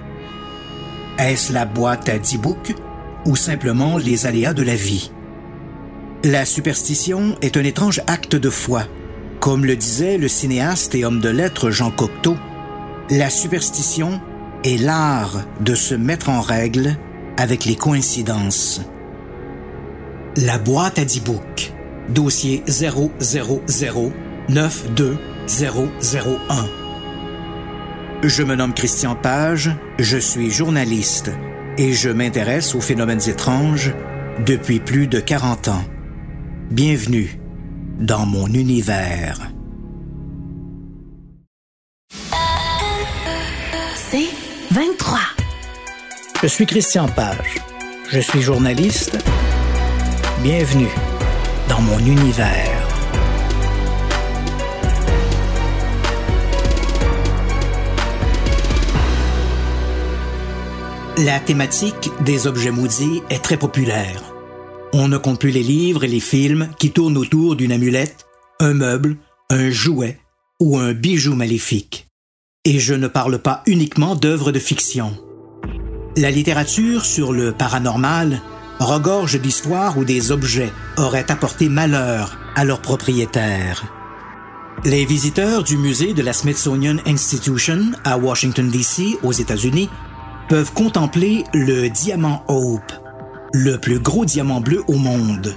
[1.19, 2.75] Est-ce la boîte à 10 boucs
[3.27, 5.11] ou simplement les aléas de la vie?
[6.23, 8.85] La superstition est un étrange acte de foi.
[9.47, 12.37] Comme le disait le cinéaste et homme de lettres Jean Cocteau,
[13.11, 14.21] la superstition
[14.65, 16.97] est l'art de se mettre en règle
[17.37, 18.81] avec les coïncidences.
[20.37, 21.73] La boîte à 10 boucs,
[22.09, 24.11] dossier 000-92001.
[28.25, 31.31] Je me nomme Christian Page, je suis journaliste
[31.79, 33.95] et je m'intéresse aux phénomènes étranges
[34.45, 35.85] depuis plus de 40 ans.
[36.73, 37.39] Bienvenue
[37.99, 39.39] dans mon univers.
[43.95, 44.29] C'est
[44.71, 45.19] 23.
[46.43, 47.59] Je suis Christian Page.
[48.11, 49.19] Je suis journaliste.
[50.43, 50.91] Bienvenue
[51.69, 52.83] dans mon univers.
[61.19, 64.36] La thématique des objets maudits est très populaire.
[64.93, 68.27] On ne compte plus les livres et les films qui tournent autour d'une amulette,
[68.61, 69.17] un meuble,
[69.51, 70.19] un jouet
[70.61, 72.09] ou un bijou maléfique.
[72.65, 75.17] Et je ne parle pas uniquement d'œuvres de fiction.
[76.17, 78.41] La littérature sur le paranormal
[78.79, 83.85] regorge d'histoires où des objets auraient apporté malheur à leurs propriétaires.
[84.85, 89.89] Les visiteurs du musée de la Smithsonian Institution à Washington, D.C., aux États-Unis,
[90.49, 92.93] peuvent contempler le diamant Hope,
[93.57, 95.57] le plus gros diamant bleu au monde.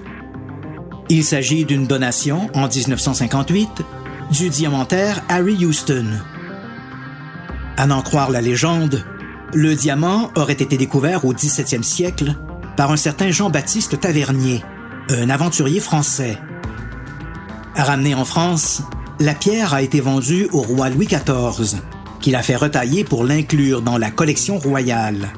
[1.09, 3.83] Il s'agit d'une donation en 1958
[4.31, 6.05] du diamantaire Harry Houston.
[7.75, 9.03] À n'en croire la légende,
[9.53, 12.35] le diamant aurait été découvert au 17e siècle
[12.77, 14.63] par un certain Jean-Baptiste Tavernier,
[15.09, 16.37] un aventurier français.
[17.75, 18.81] Ramené en France,
[19.19, 21.81] la pierre a été vendue au roi Louis XIV,
[22.21, 25.33] qu'il a fait retailler pour l'inclure dans la collection royale.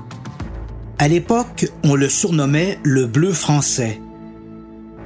[1.02, 4.00] À l'époque, on le surnommait le bleu français.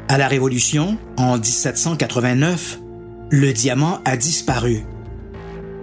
[0.09, 2.79] À la Révolution, en 1789,
[3.29, 4.83] le diamant a disparu,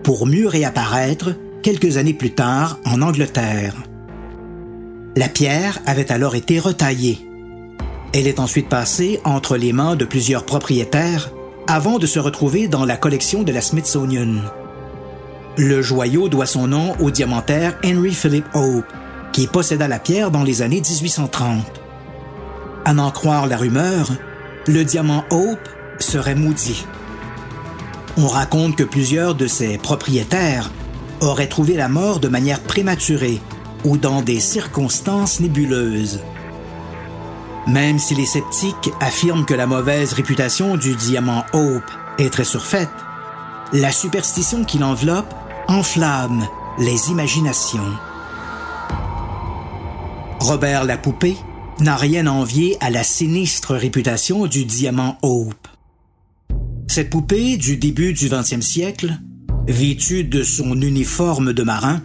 [0.03, 1.31] pour mieux réapparaître
[1.63, 3.75] quelques années plus tard en Angleterre.
[5.17, 7.27] La pierre avait alors été retaillée.
[8.13, 11.33] Elle est ensuite passée entre les mains de plusieurs propriétaires
[11.67, 14.43] avant de se retrouver dans la collection de la Smithsonian.
[15.57, 18.85] Le joyau doit son nom au diamantaire Henry Philip Hope,
[19.33, 21.65] qui posséda la pierre dans les années 1830.
[22.85, 24.11] À n'en croire la rumeur,
[24.67, 25.69] le diamant Hope
[25.99, 26.87] serait maudit.
[28.17, 30.71] On raconte que plusieurs de ses propriétaires
[31.21, 33.41] auraient trouvé la mort de manière prématurée
[33.85, 36.21] ou dans des circonstances nébuleuses.
[37.67, 42.91] Même si les sceptiques affirment que la mauvaise réputation du diamant Hope est très surfaite,
[43.73, 45.33] la superstition qui l'enveloppe
[45.69, 46.47] enflamme
[46.79, 47.93] les imaginations.
[50.43, 51.37] Robert la poupée
[51.79, 55.69] n'a rien envié à la sinistre réputation du diamant Hope.
[56.89, 59.21] Cette poupée du début du 20e siècle,
[59.69, 62.03] vêtue de son uniforme de marin,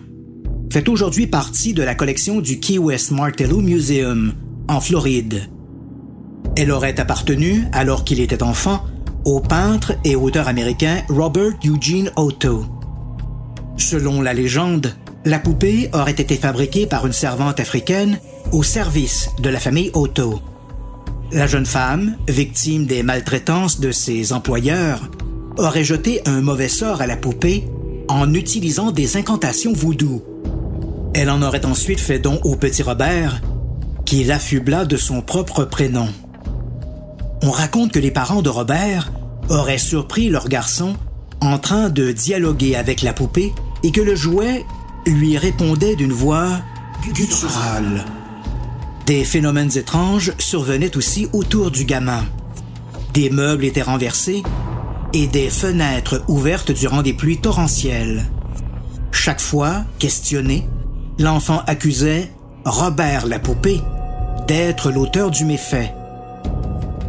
[0.71, 4.33] fait aujourd'hui partie de la collection du Key West Martello Museum,
[4.67, 5.49] en Floride.
[6.55, 8.83] Elle aurait appartenu, alors qu'il était enfant,
[9.25, 12.65] au peintre et auteur américain Robert Eugene Otto.
[13.77, 14.93] Selon la légende,
[15.27, 18.17] la poupée aurait été fabriquée par une servante africaine
[18.53, 20.39] au service de la famille Otto.
[21.33, 25.01] La jeune femme, victime des maltraitances de ses employeurs,
[25.57, 27.65] aurait jeté un mauvais sort à la poupée
[28.07, 30.23] en utilisant des incantations voodoo.
[31.13, 33.41] Elle en aurait ensuite fait don au petit Robert,
[34.05, 36.07] qui l'affubla de son propre prénom.
[37.43, 39.11] On raconte que les parents de Robert
[39.49, 40.95] auraient surpris leur garçon
[41.41, 43.51] en train de dialoguer avec la poupée
[43.83, 44.63] et que le jouet
[45.09, 46.59] lui répondait d'une voix
[47.13, 48.05] gutturale.
[49.05, 52.25] Des phénomènes étranges survenaient aussi autour du gamin.
[53.13, 54.43] Des meubles étaient renversés
[55.13, 58.25] et des fenêtres ouvertes durant des pluies torrentielles.
[59.11, 60.67] Chaque fois, questionné,
[61.19, 62.31] l'enfant accusait
[62.65, 63.81] Robert la poupée
[64.47, 65.93] d'être l'auteur du méfait.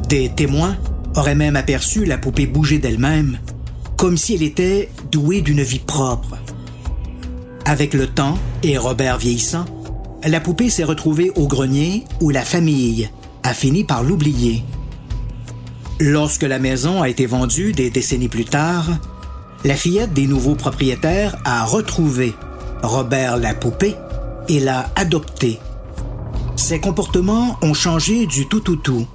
[0.09, 0.77] Des témoins
[1.17, 3.39] auraient même aperçu la poupée bouger d'elle-même,
[3.97, 6.39] comme si elle était douée d'une vie propre.
[7.69, 9.67] Avec le temps et Robert vieillissant,
[10.25, 13.11] la poupée s'est retrouvée au grenier où la famille
[13.43, 14.65] a fini par l'oublier.
[16.01, 18.87] Lorsque la maison a été vendue des décennies plus tard,
[19.65, 22.33] la fillette des nouveaux propriétaires a retrouvé
[22.83, 23.97] Robert la poupée
[24.49, 25.59] et l'a adopté.
[26.57, 29.07] Ses comportements ont changé du tout tout tout.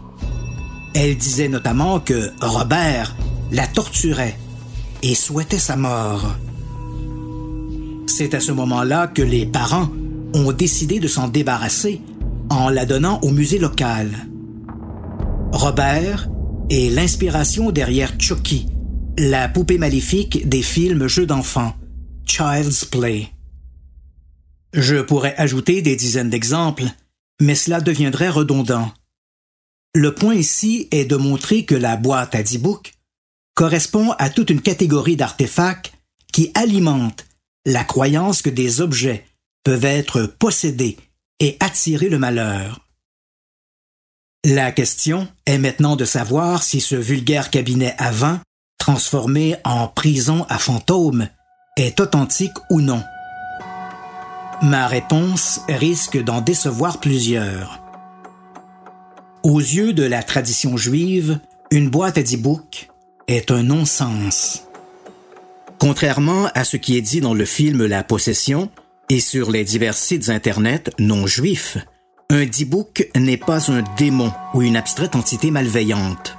[0.93, 3.15] Elle disait notamment que Robert
[3.51, 4.37] la torturait
[5.01, 6.35] et souhaitait sa mort.
[8.15, 9.89] C'est à ce moment-là que les parents
[10.35, 11.99] ont décidé de s'en débarrasser
[12.51, 14.27] en la donnant au musée local.
[15.51, 16.29] Robert
[16.69, 18.67] est l'inspiration derrière Chucky,
[19.17, 21.73] la poupée maléfique des films jeux d'enfants,
[22.27, 23.29] Child's Play.
[24.73, 26.85] Je pourrais ajouter des dizaines d'exemples,
[27.41, 28.91] mais cela deviendrait redondant.
[29.95, 32.93] Le point ici est de montrer que la boîte à 10 books
[33.55, 35.93] correspond à toute une catégorie d'artefacts
[36.31, 37.25] qui alimentent
[37.65, 39.25] la croyance que des objets
[39.63, 40.97] peuvent être possédés
[41.39, 42.87] et attirer le malheur.
[44.45, 48.41] La question est maintenant de savoir si ce vulgaire cabinet à vin,
[48.77, 51.29] transformé en prison à fantômes,
[51.77, 53.01] est authentique ou non.
[54.61, 57.81] Ma réponse risque d'en décevoir plusieurs.
[59.43, 61.39] Aux yeux de la tradition juive,
[61.71, 62.89] une boîte à dix boucs
[63.27, 64.63] est un non-sens.
[65.79, 68.69] Contrairement à ce qui est dit dans le film La Possession
[69.09, 71.77] et sur les divers sites Internet non juifs,
[72.29, 76.37] un D-Book n'est pas un démon ou une abstraite entité malveillante.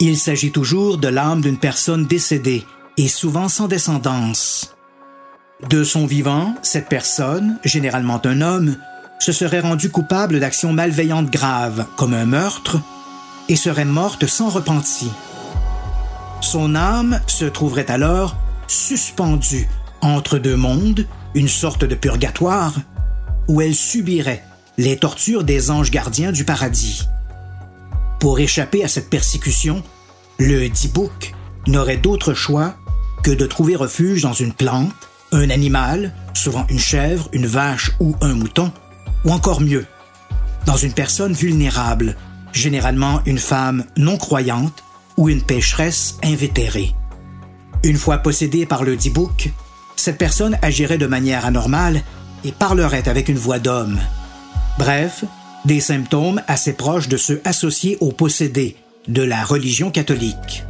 [0.00, 2.64] Il s'agit toujours de l'âme d'une personne décédée
[2.96, 4.74] et souvent sans descendance.
[5.68, 8.76] De son vivant, cette personne, généralement un homme,
[9.18, 12.78] se serait rendue coupable d'actions malveillantes graves, comme un meurtre,
[13.48, 15.10] et serait morte sans repentir.
[16.44, 18.36] Son âme se trouverait alors
[18.68, 19.66] suspendue
[20.02, 22.74] entre deux mondes, une sorte de purgatoire,
[23.48, 24.44] où elle subirait
[24.76, 27.08] les tortures des anges gardiens du paradis.
[28.20, 29.82] Pour échapper à cette persécution,
[30.38, 31.32] le Dibouk
[31.66, 32.74] n'aurait d'autre choix
[33.22, 34.92] que de trouver refuge dans une plante,
[35.32, 38.70] un animal, souvent une chèvre, une vache ou un mouton,
[39.24, 39.86] ou encore mieux,
[40.66, 42.16] dans une personne vulnérable,
[42.52, 44.83] généralement une femme non croyante
[45.16, 46.94] ou une pécheresse invétérée.
[47.82, 49.52] Une fois possédée par le Dibouk,
[49.96, 52.02] cette personne agirait de manière anormale
[52.44, 54.00] et parlerait avec une voix d'homme.
[54.78, 55.24] Bref,
[55.64, 58.76] des symptômes assez proches de ceux associés aux possédés
[59.08, 60.64] de la religion catholique.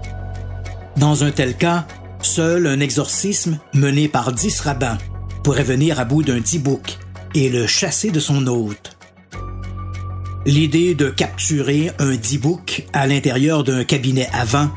[0.97, 1.87] Dans un tel cas,
[2.21, 4.99] seul un exorcisme mené par dix rabbins
[5.43, 6.99] pourrait venir à bout d'un Dibouk
[7.35, 8.94] et le chasser de son hôte.
[10.47, 14.75] L'idée de capturer un D-Book à l'intérieur d'un cabinet à vin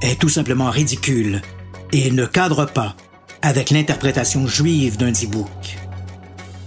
[0.00, 1.42] est tout simplement ridicule
[1.92, 2.96] et ne cadre pas
[3.42, 5.76] avec l'interprétation juive d'un D-Book.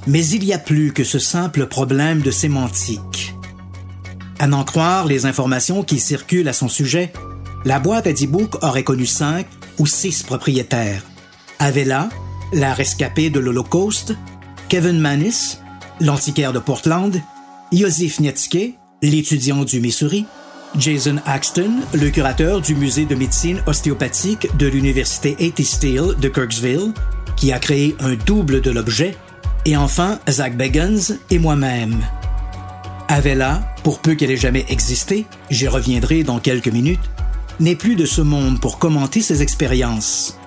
[0.05, 3.34] Mais il y a plus que ce simple problème de sémantique.
[4.37, 7.12] À n'en croire les informations qui circulent à son sujet,
[7.63, 9.48] la boîte à D-Book aurait connu cinq
[9.79, 11.02] ou six propriétaires.
[11.58, 12.10] Avella,
[12.54, 14.13] la rescapée de l'Holocauste,
[14.69, 15.58] Kevin Manis,
[16.00, 17.19] l'antiquaire de Portland
[17.72, 20.26] Yosif Nietzsche, l'étudiant du Missouri,
[20.78, 25.63] Jason Axton, le curateur du musée de médecine ostéopathique de l'université A.T.
[25.63, 26.94] Steele de Kirksville,
[27.36, 29.18] qui a créé un double de l'objet,
[29.66, 31.98] et enfin Zach Bagans et moi-même.
[33.08, 37.10] Avella, pour peu qu'elle ait jamais existé, j'y reviendrai dans quelques minutes,
[37.60, 40.38] n'est plus de ce monde pour commenter ses expériences.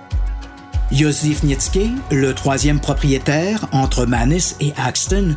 [0.92, 5.34] Yosif Nietzsche, le troisième propriétaire entre Manis et Axton,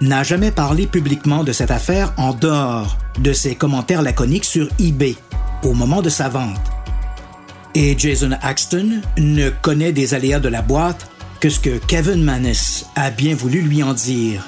[0.00, 5.16] n'a jamais parlé publiquement de cette affaire en dehors de ses commentaires laconiques sur eBay,
[5.62, 6.60] au moment de sa vente.
[7.74, 11.08] Et Jason Axton ne connaît des aléas de la boîte
[11.40, 14.46] que ce que Kevin Mannis a bien voulu lui en dire.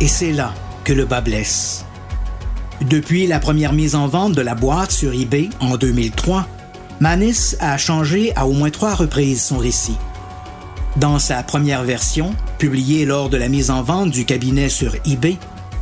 [0.00, 0.54] Et c'est là
[0.84, 1.84] que le bas blesse.
[2.82, 6.46] Depuis la première mise en vente de la boîte sur eBay en 2003,
[7.00, 9.96] Mannis a changé à au moins trois reprises son récit.
[10.96, 15.36] Dans sa première version, publiée lors de la mise en vente du cabinet sur eBay,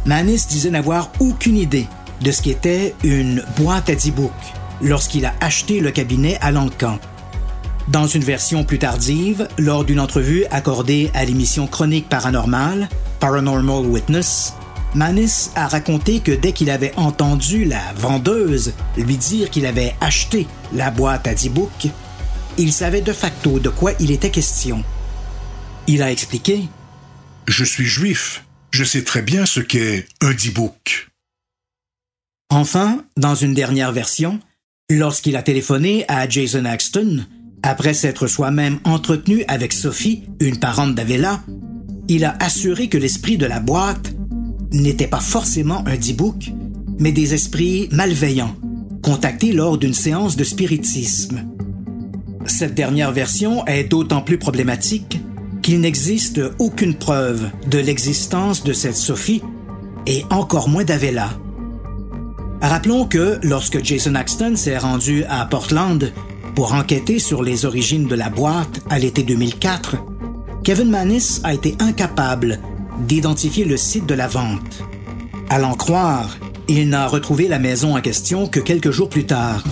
[0.04, 1.86] Mannis disait n'avoir aucune idée
[2.20, 4.32] de ce qu'était une boîte à 10 books
[4.80, 6.98] lorsqu'il a acheté le cabinet à Lancan.
[7.88, 12.88] Dans une version plus tardive, lors d'une entrevue accordée à l'émission Chronique paranormale,
[13.20, 14.54] Paranormal Witness,
[14.94, 20.46] Manis a raconté que dès qu'il avait entendu la vendeuse lui dire qu'il avait acheté
[20.72, 21.88] la boîte à 10 books,
[22.58, 24.84] il savait de facto de quoi il était question.
[25.88, 26.68] Il a expliqué
[27.48, 28.44] Je suis juif.
[28.70, 31.08] Je sais très bien ce qu'est un 10 book.
[32.50, 34.38] Enfin, dans une dernière version,
[34.90, 37.26] lorsqu'il a téléphoné à Jason Axton,
[37.62, 41.42] après s'être soi-même entretenu avec Sophie, une parente d'Avella,
[42.08, 44.12] il a assuré que l'esprit de la boîte
[44.72, 46.50] n'était pas forcément un D-book,
[46.98, 48.56] mais des esprits malveillants,
[49.02, 51.44] contactés lors d'une séance de spiritisme.
[52.46, 55.18] Cette dernière version est d'autant plus problématique
[55.62, 59.42] qu'il n'existe aucune preuve de l'existence de cette Sophie
[60.06, 61.30] et encore moins d'Avella.
[62.60, 66.12] Rappelons que lorsque Jason Axton s'est rendu à Portland
[66.54, 69.96] pour enquêter sur les origines de la boîte à l'été 2004,
[70.64, 72.60] Kevin Mannis a été incapable
[73.06, 74.82] d'identifier le site de la vente.
[75.48, 76.36] À l'en croire,
[76.68, 79.64] il n'a retrouvé la maison en question que quelques jours plus tard.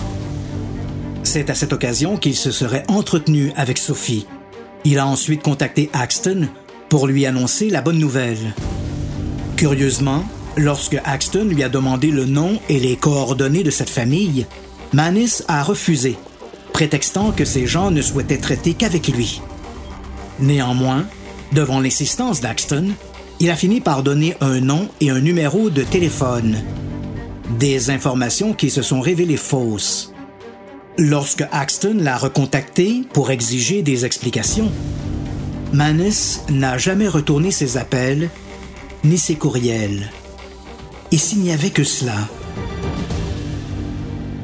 [1.23, 4.25] C'est à cette occasion qu'il se serait entretenu avec Sophie.
[4.83, 6.47] Il a ensuite contacté Axton
[6.89, 8.53] pour lui annoncer la bonne nouvelle.
[9.55, 10.25] Curieusement,
[10.57, 14.45] Lorsque Axton lui a demandé le nom et les coordonnées de cette famille,
[14.91, 16.17] Mannis a refusé,
[16.73, 19.41] prétextant que ces gens ne souhaitaient traiter qu'avec lui.
[20.39, 21.05] Néanmoins,
[21.53, 22.89] devant l'insistance d'Axton,
[23.39, 26.57] il a fini par donner un nom et un numéro de téléphone.
[27.57, 30.10] Des informations qui se sont révélées fausses.
[31.03, 34.71] Lorsque Axton l'a recontacté pour exiger des explications,
[35.73, 38.29] Mannis n'a jamais retourné ses appels
[39.03, 40.11] ni ses courriels.
[41.11, 42.13] Et s'il n'y avait que cela?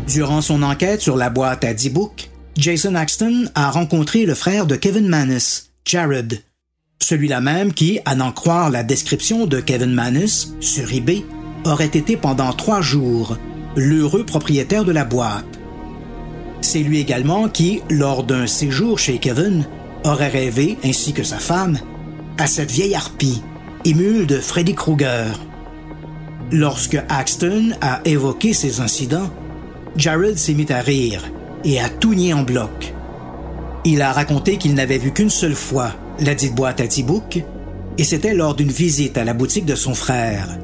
[0.07, 4.65] Durant son enquête sur la boîte à 10 books, Jason Axton a rencontré le frère
[4.65, 6.41] de Kevin Mannis, Jared.
[7.03, 11.23] Celui-là même qui, à n'en croire la description de Kevin Mannis sur eBay,
[11.65, 13.37] aurait été pendant trois jours
[13.75, 15.56] l'heureux propriétaire de la boîte.
[16.61, 19.65] C'est lui également qui, lors d'un séjour chez Kevin,
[20.03, 21.77] aurait rêvé, ainsi que sa femme,
[22.37, 23.41] à cette vieille harpie,
[23.85, 25.39] émule de Freddy Krueger.
[26.51, 29.29] Lorsque Axton a évoqué ces incidents,
[29.95, 31.23] Jared s'est mis à rire
[31.63, 32.93] et a tout nié en bloc.
[33.85, 37.43] Il a raconté qu'il n'avait vu qu'une seule fois la dite boîte à T-Book,
[37.97, 40.57] et c'était lors d'une visite à la boutique de son frère.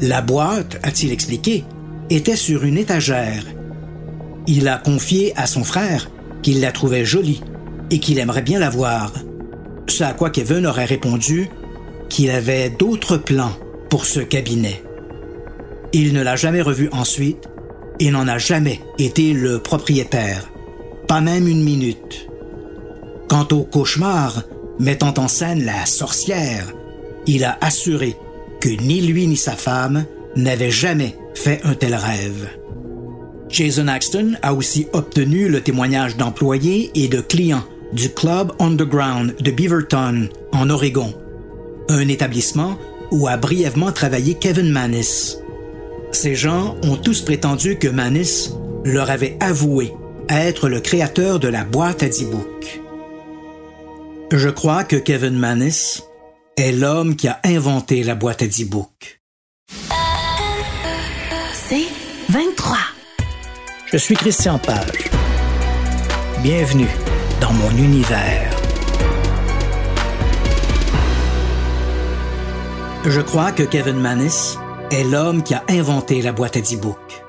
[0.00, 1.64] La boîte, a-t-il expliqué,
[2.08, 3.44] était sur une étagère.
[4.52, 6.10] Il a confié à son frère
[6.42, 7.40] qu'il la trouvait jolie
[7.92, 9.12] et qu'il aimerait bien la voir.
[9.86, 11.48] Ce à quoi Kevin aurait répondu
[12.08, 13.52] qu'il avait d'autres plans
[13.90, 14.82] pour ce cabinet.
[15.92, 17.48] Il ne l'a jamais revu ensuite
[18.00, 20.50] et n'en a jamais été le propriétaire,
[21.06, 22.28] pas même une minute.
[23.28, 24.42] Quant au cauchemar
[24.80, 26.72] mettant en scène la sorcière,
[27.28, 28.16] il a assuré
[28.60, 32.48] que ni lui ni sa femme n'avaient jamais fait un tel rêve.
[33.50, 39.50] Jason Axton a aussi obtenu le témoignage d'employés et de clients du Club Underground de
[39.50, 41.14] Beaverton, en Oregon,
[41.88, 42.78] un établissement
[43.10, 45.38] où a brièvement travaillé Kevin Mannis.
[46.12, 49.92] Ces gens ont tous prétendu que Mannis leur avait avoué
[50.28, 52.80] être le créateur de la boîte à 10 books.
[54.32, 56.02] Je crois que Kevin Mannis
[56.56, 59.20] est l'homme qui a inventé la boîte à 10 books.
[61.52, 61.88] C'est
[62.28, 62.89] 23.
[63.92, 65.10] Je suis Christian Page.
[66.44, 66.86] Bienvenue
[67.40, 68.56] dans mon univers.
[73.04, 74.56] Je crois que Kevin Mannis
[74.92, 77.24] est l'homme qui a inventé la boîte à 10 books.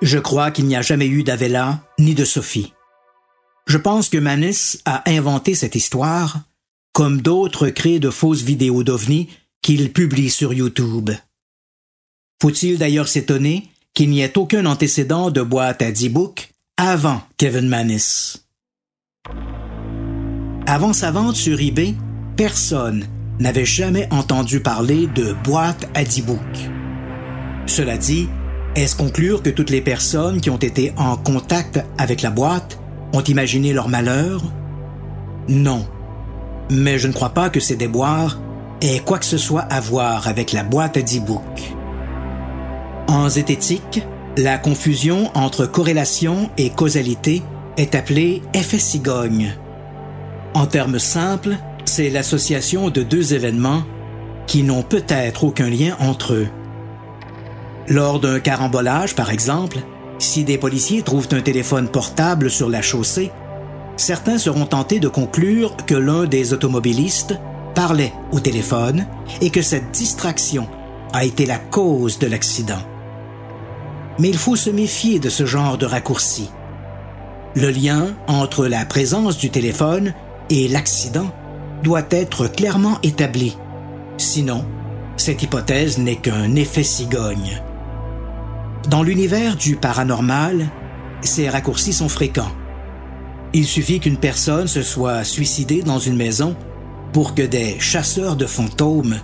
[0.00, 2.72] Je crois qu'il n'y a jamais eu d'Avella ni de Sophie.
[3.66, 6.40] Je pense que Manis a inventé cette histoire,
[6.94, 9.28] comme d'autres créent de fausses vidéos d'OVNI
[9.60, 11.10] qu'il publie sur YouTube.
[12.40, 17.66] Faut-il d'ailleurs s'étonner qu'il n'y ait aucun antécédent de boîte à 10 books avant Kevin
[17.66, 18.36] Manis?
[20.68, 21.96] Avant sa vente sur eBay,
[22.36, 23.06] personne
[23.40, 26.70] n'avait jamais entendu parler de boîte à 10 books.
[27.66, 28.28] Cela dit,
[28.76, 32.78] Est-ce conclure que toutes les personnes qui ont été en contact avec la boîte
[33.12, 34.44] ont imaginé leur malheur?
[35.48, 35.84] Non.
[36.70, 38.38] Mais je ne crois pas que ces déboires
[38.80, 41.77] aient quoi que ce soit à voir avec la boîte à 10 books.
[43.08, 44.02] En zététique,
[44.36, 47.42] la confusion entre corrélation et causalité
[47.78, 49.54] est appelée effet cigogne.
[50.52, 51.56] En termes simples,
[51.86, 53.82] c'est l'association de deux événements
[54.46, 56.48] qui n'ont peut-être aucun lien entre eux.
[57.88, 59.78] Lors d'un carambolage, par exemple,
[60.18, 63.30] si des policiers trouvent un téléphone portable sur la chaussée,
[63.96, 67.34] certains seront tentés de conclure que l'un des automobilistes
[67.74, 69.06] parlait au téléphone
[69.40, 70.68] et que cette distraction
[71.14, 72.82] a été la cause de l'accident.
[74.18, 76.50] Mais il faut se méfier de ce genre de raccourci.
[77.54, 80.14] Le lien entre la présence du téléphone
[80.50, 81.30] et l'accident
[81.82, 83.56] doit être clairement établi.
[84.16, 84.64] Sinon,
[85.16, 87.62] cette hypothèse n'est qu'un effet cigogne.
[88.88, 90.68] Dans l'univers du paranormal,
[91.20, 92.52] ces raccourcis sont fréquents.
[93.52, 96.56] Il suffit qu'une personne se soit suicidée dans une maison
[97.12, 99.16] pour que des chasseurs de fantômes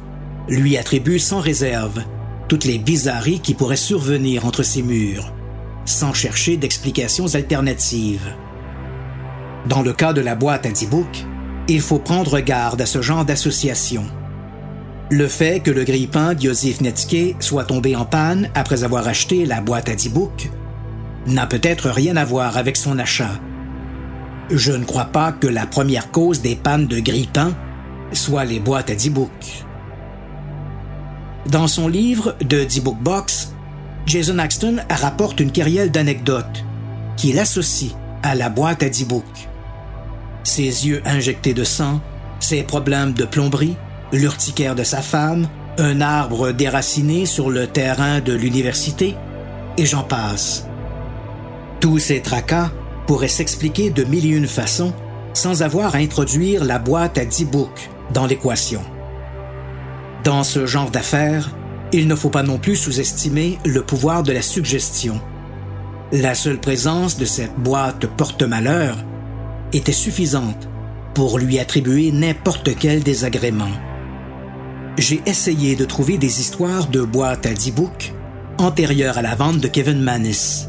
[0.48, 2.02] lui attribuent sans réserve
[2.48, 5.32] toutes les bizarreries qui pourraient survenir entre ces murs,
[5.84, 8.34] sans chercher d'explications alternatives.
[9.66, 11.24] Dans le cas de la boîte à D-Book,
[11.68, 14.04] il faut prendre garde à ce genre d'association.
[15.10, 19.60] Le fait que le grippin Diosif Netske soit tombé en panne après avoir acheté la
[19.60, 20.50] boîte à 10 books
[21.26, 23.40] n'a peut-être rien à voir avec son achat.
[24.50, 27.54] Je ne crois pas que la première cause des pannes de grippin
[28.12, 29.63] soit les boîtes à 10 books.
[31.46, 33.52] Dans son livre The 10 Book Box,
[34.06, 36.64] Jason Axton rapporte une kyrielle d'anecdotes
[37.16, 37.92] qu'il associe
[38.22, 39.48] à la boîte à 10 books.
[40.42, 42.00] Ses yeux injectés de sang,
[42.40, 43.76] ses problèmes de plomberie,
[44.12, 45.46] l'urticaire de sa femme,
[45.78, 49.14] un arbre déraciné sur le terrain de l'université,
[49.76, 50.66] et j'en passe.
[51.80, 52.70] Tous ces tracas
[53.06, 54.94] pourraient s'expliquer de mille et une façons
[55.34, 58.82] sans avoir à introduire la boîte à 10 books dans l'équation.
[60.24, 61.54] Dans ce genre d'affaires,
[61.92, 65.20] il ne faut pas non plus sous-estimer le pouvoir de la suggestion.
[66.12, 68.96] La seule présence de cette boîte porte-malheur
[69.72, 70.68] était suffisante
[71.14, 73.70] pour lui attribuer n'importe quel désagrément
[74.98, 78.12] j'ai essayé de trouver des histoires de boîtes à 10 books
[78.58, 80.68] antérieures à la vente de Kevin Mannis.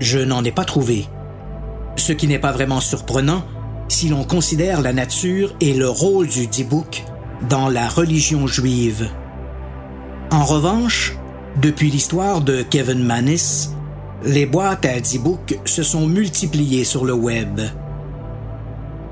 [0.00, 1.06] Je n'en ai pas trouvé.
[1.96, 3.44] Ce qui n'est pas vraiment surprenant
[3.88, 7.04] si l'on considère la nature et le rôle du 10 book
[7.48, 9.08] dans la religion juive.
[10.30, 11.16] En revanche,
[11.60, 13.70] depuis l'histoire de Kevin Mannis,
[14.24, 17.60] les boîtes à 10 books se sont multipliées sur le web.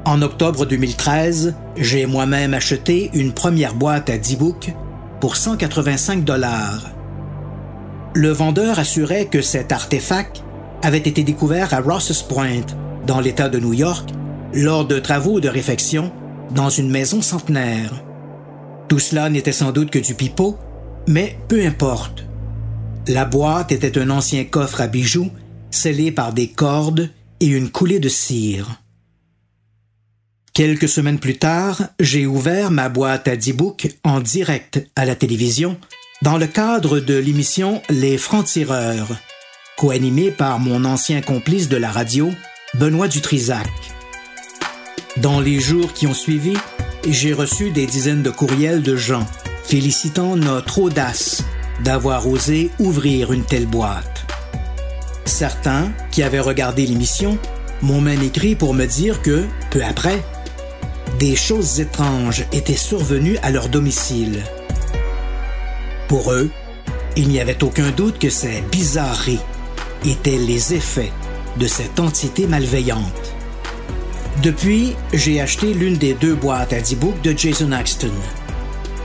[0.04, 4.72] En octobre 2013, j'ai moi-même acheté une première boîte à 10 books
[5.20, 6.90] pour 185 dollars.
[8.14, 10.44] Le vendeur assurait que cet artefact
[10.82, 12.66] avait été découvert à Ross's Point,
[13.06, 14.10] dans l'État de New York,
[14.52, 16.12] lors de travaux de réfection
[16.54, 17.90] dans une maison centenaire.
[18.88, 20.58] Tout cela n'était sans doute que du pipeau,
[21.06, 22.24] mais peu importe.
[23.06, 25.30] La boîte était un ancien coffre à bijoux
[25.70, 27.10] scellé par des cordes
[27.40, 28.80] et une coulée de cire.
[30.54, 35.14] Quelques semaines plus tard, j'ai ouvert ma boîte à 10 books en direct à la
[35.14, 35.78] télévision
[36.22, 39.16] dans le cadre de l'émission Les Francs-Tireurs,
[39.76, 42.30] co-animée par mon ancien complice de la radio,
[42.74, 43.68] Benoît Dutrisac.
[45.18, 46.54] Dans les jours qui ont suivi,
[47.06, 49.26] j'ai reçu des dizaines de courriels de gens
[49.64, 51.44] félicitant notre audace
[51.84, 54.24] d'avoir osé ouvrir une telle boîte.
[55.24, 57.38] Certains, qui avaient regardé l'émission,
[57.82, 60.22] m'ont même écrit pour me dire que, peu après,
[61.18, 64.42] des choses étranges étaient survenues à leur domicile.
[66.08, 66.50] Pour eux,
[67.16, 69.40] il n'y avait aucun doute que ces bizarreries
[70.04, 71.12] étaient les effets
[71.58, 73.27] de cette entité malveillante.
[74.42, 78.12] Depuis, j'ai acheté l'une des deux boîtes à 10 books de Jason Axton.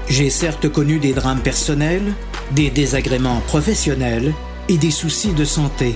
[0.08, 2.14] J'ai certes connu des drames personnels,
[2.52, 4.32] des désagréments professionnels
[4.70, 5.96] et des soucis de santé,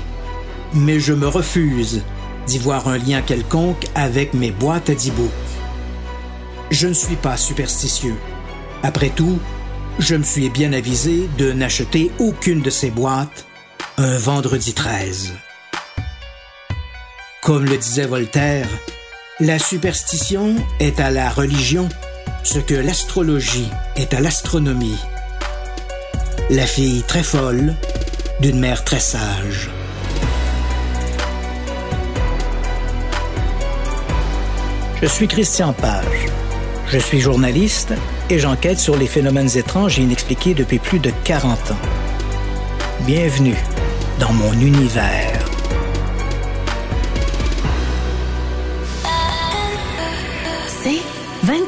[0.74, 2.02] mais je me refuse
[2.48, 5.30] d'y voir un lien quelconque avec mes boîtes à 10 books.
[6.72, 8.16] Je ne suis pas superstitieux.
[8.82, 9.38] Après tout,
[10.00, 13.46] je me suis bien avisé de n'acheter aucune de ces boîtes
[13.98, 15.34] un vendredi 13.
[17.44, 18.68] Comme le disait Voltaire,
[19.40, 21.88] la superstition est à la religion
[22.44, 24.98] ce que l'astrologie est à l'astronomie.
[26.50, 27.76] La fille très folle
[28.40, 29.70] d'une mère très sage.
[35.02, 36.26] Je suis Christian Page.
[36.88, 37.94] Je suis journaliste
[38.32, 41.80] et j'enquête sur les phénomènes étranges et inexpliqués depuis plus de 40 ans.
[43.02, 43.58] Bienvenue
[44.20, 45.37] dans mon univers.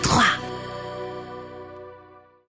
[0.10, 0.39] C'est 23.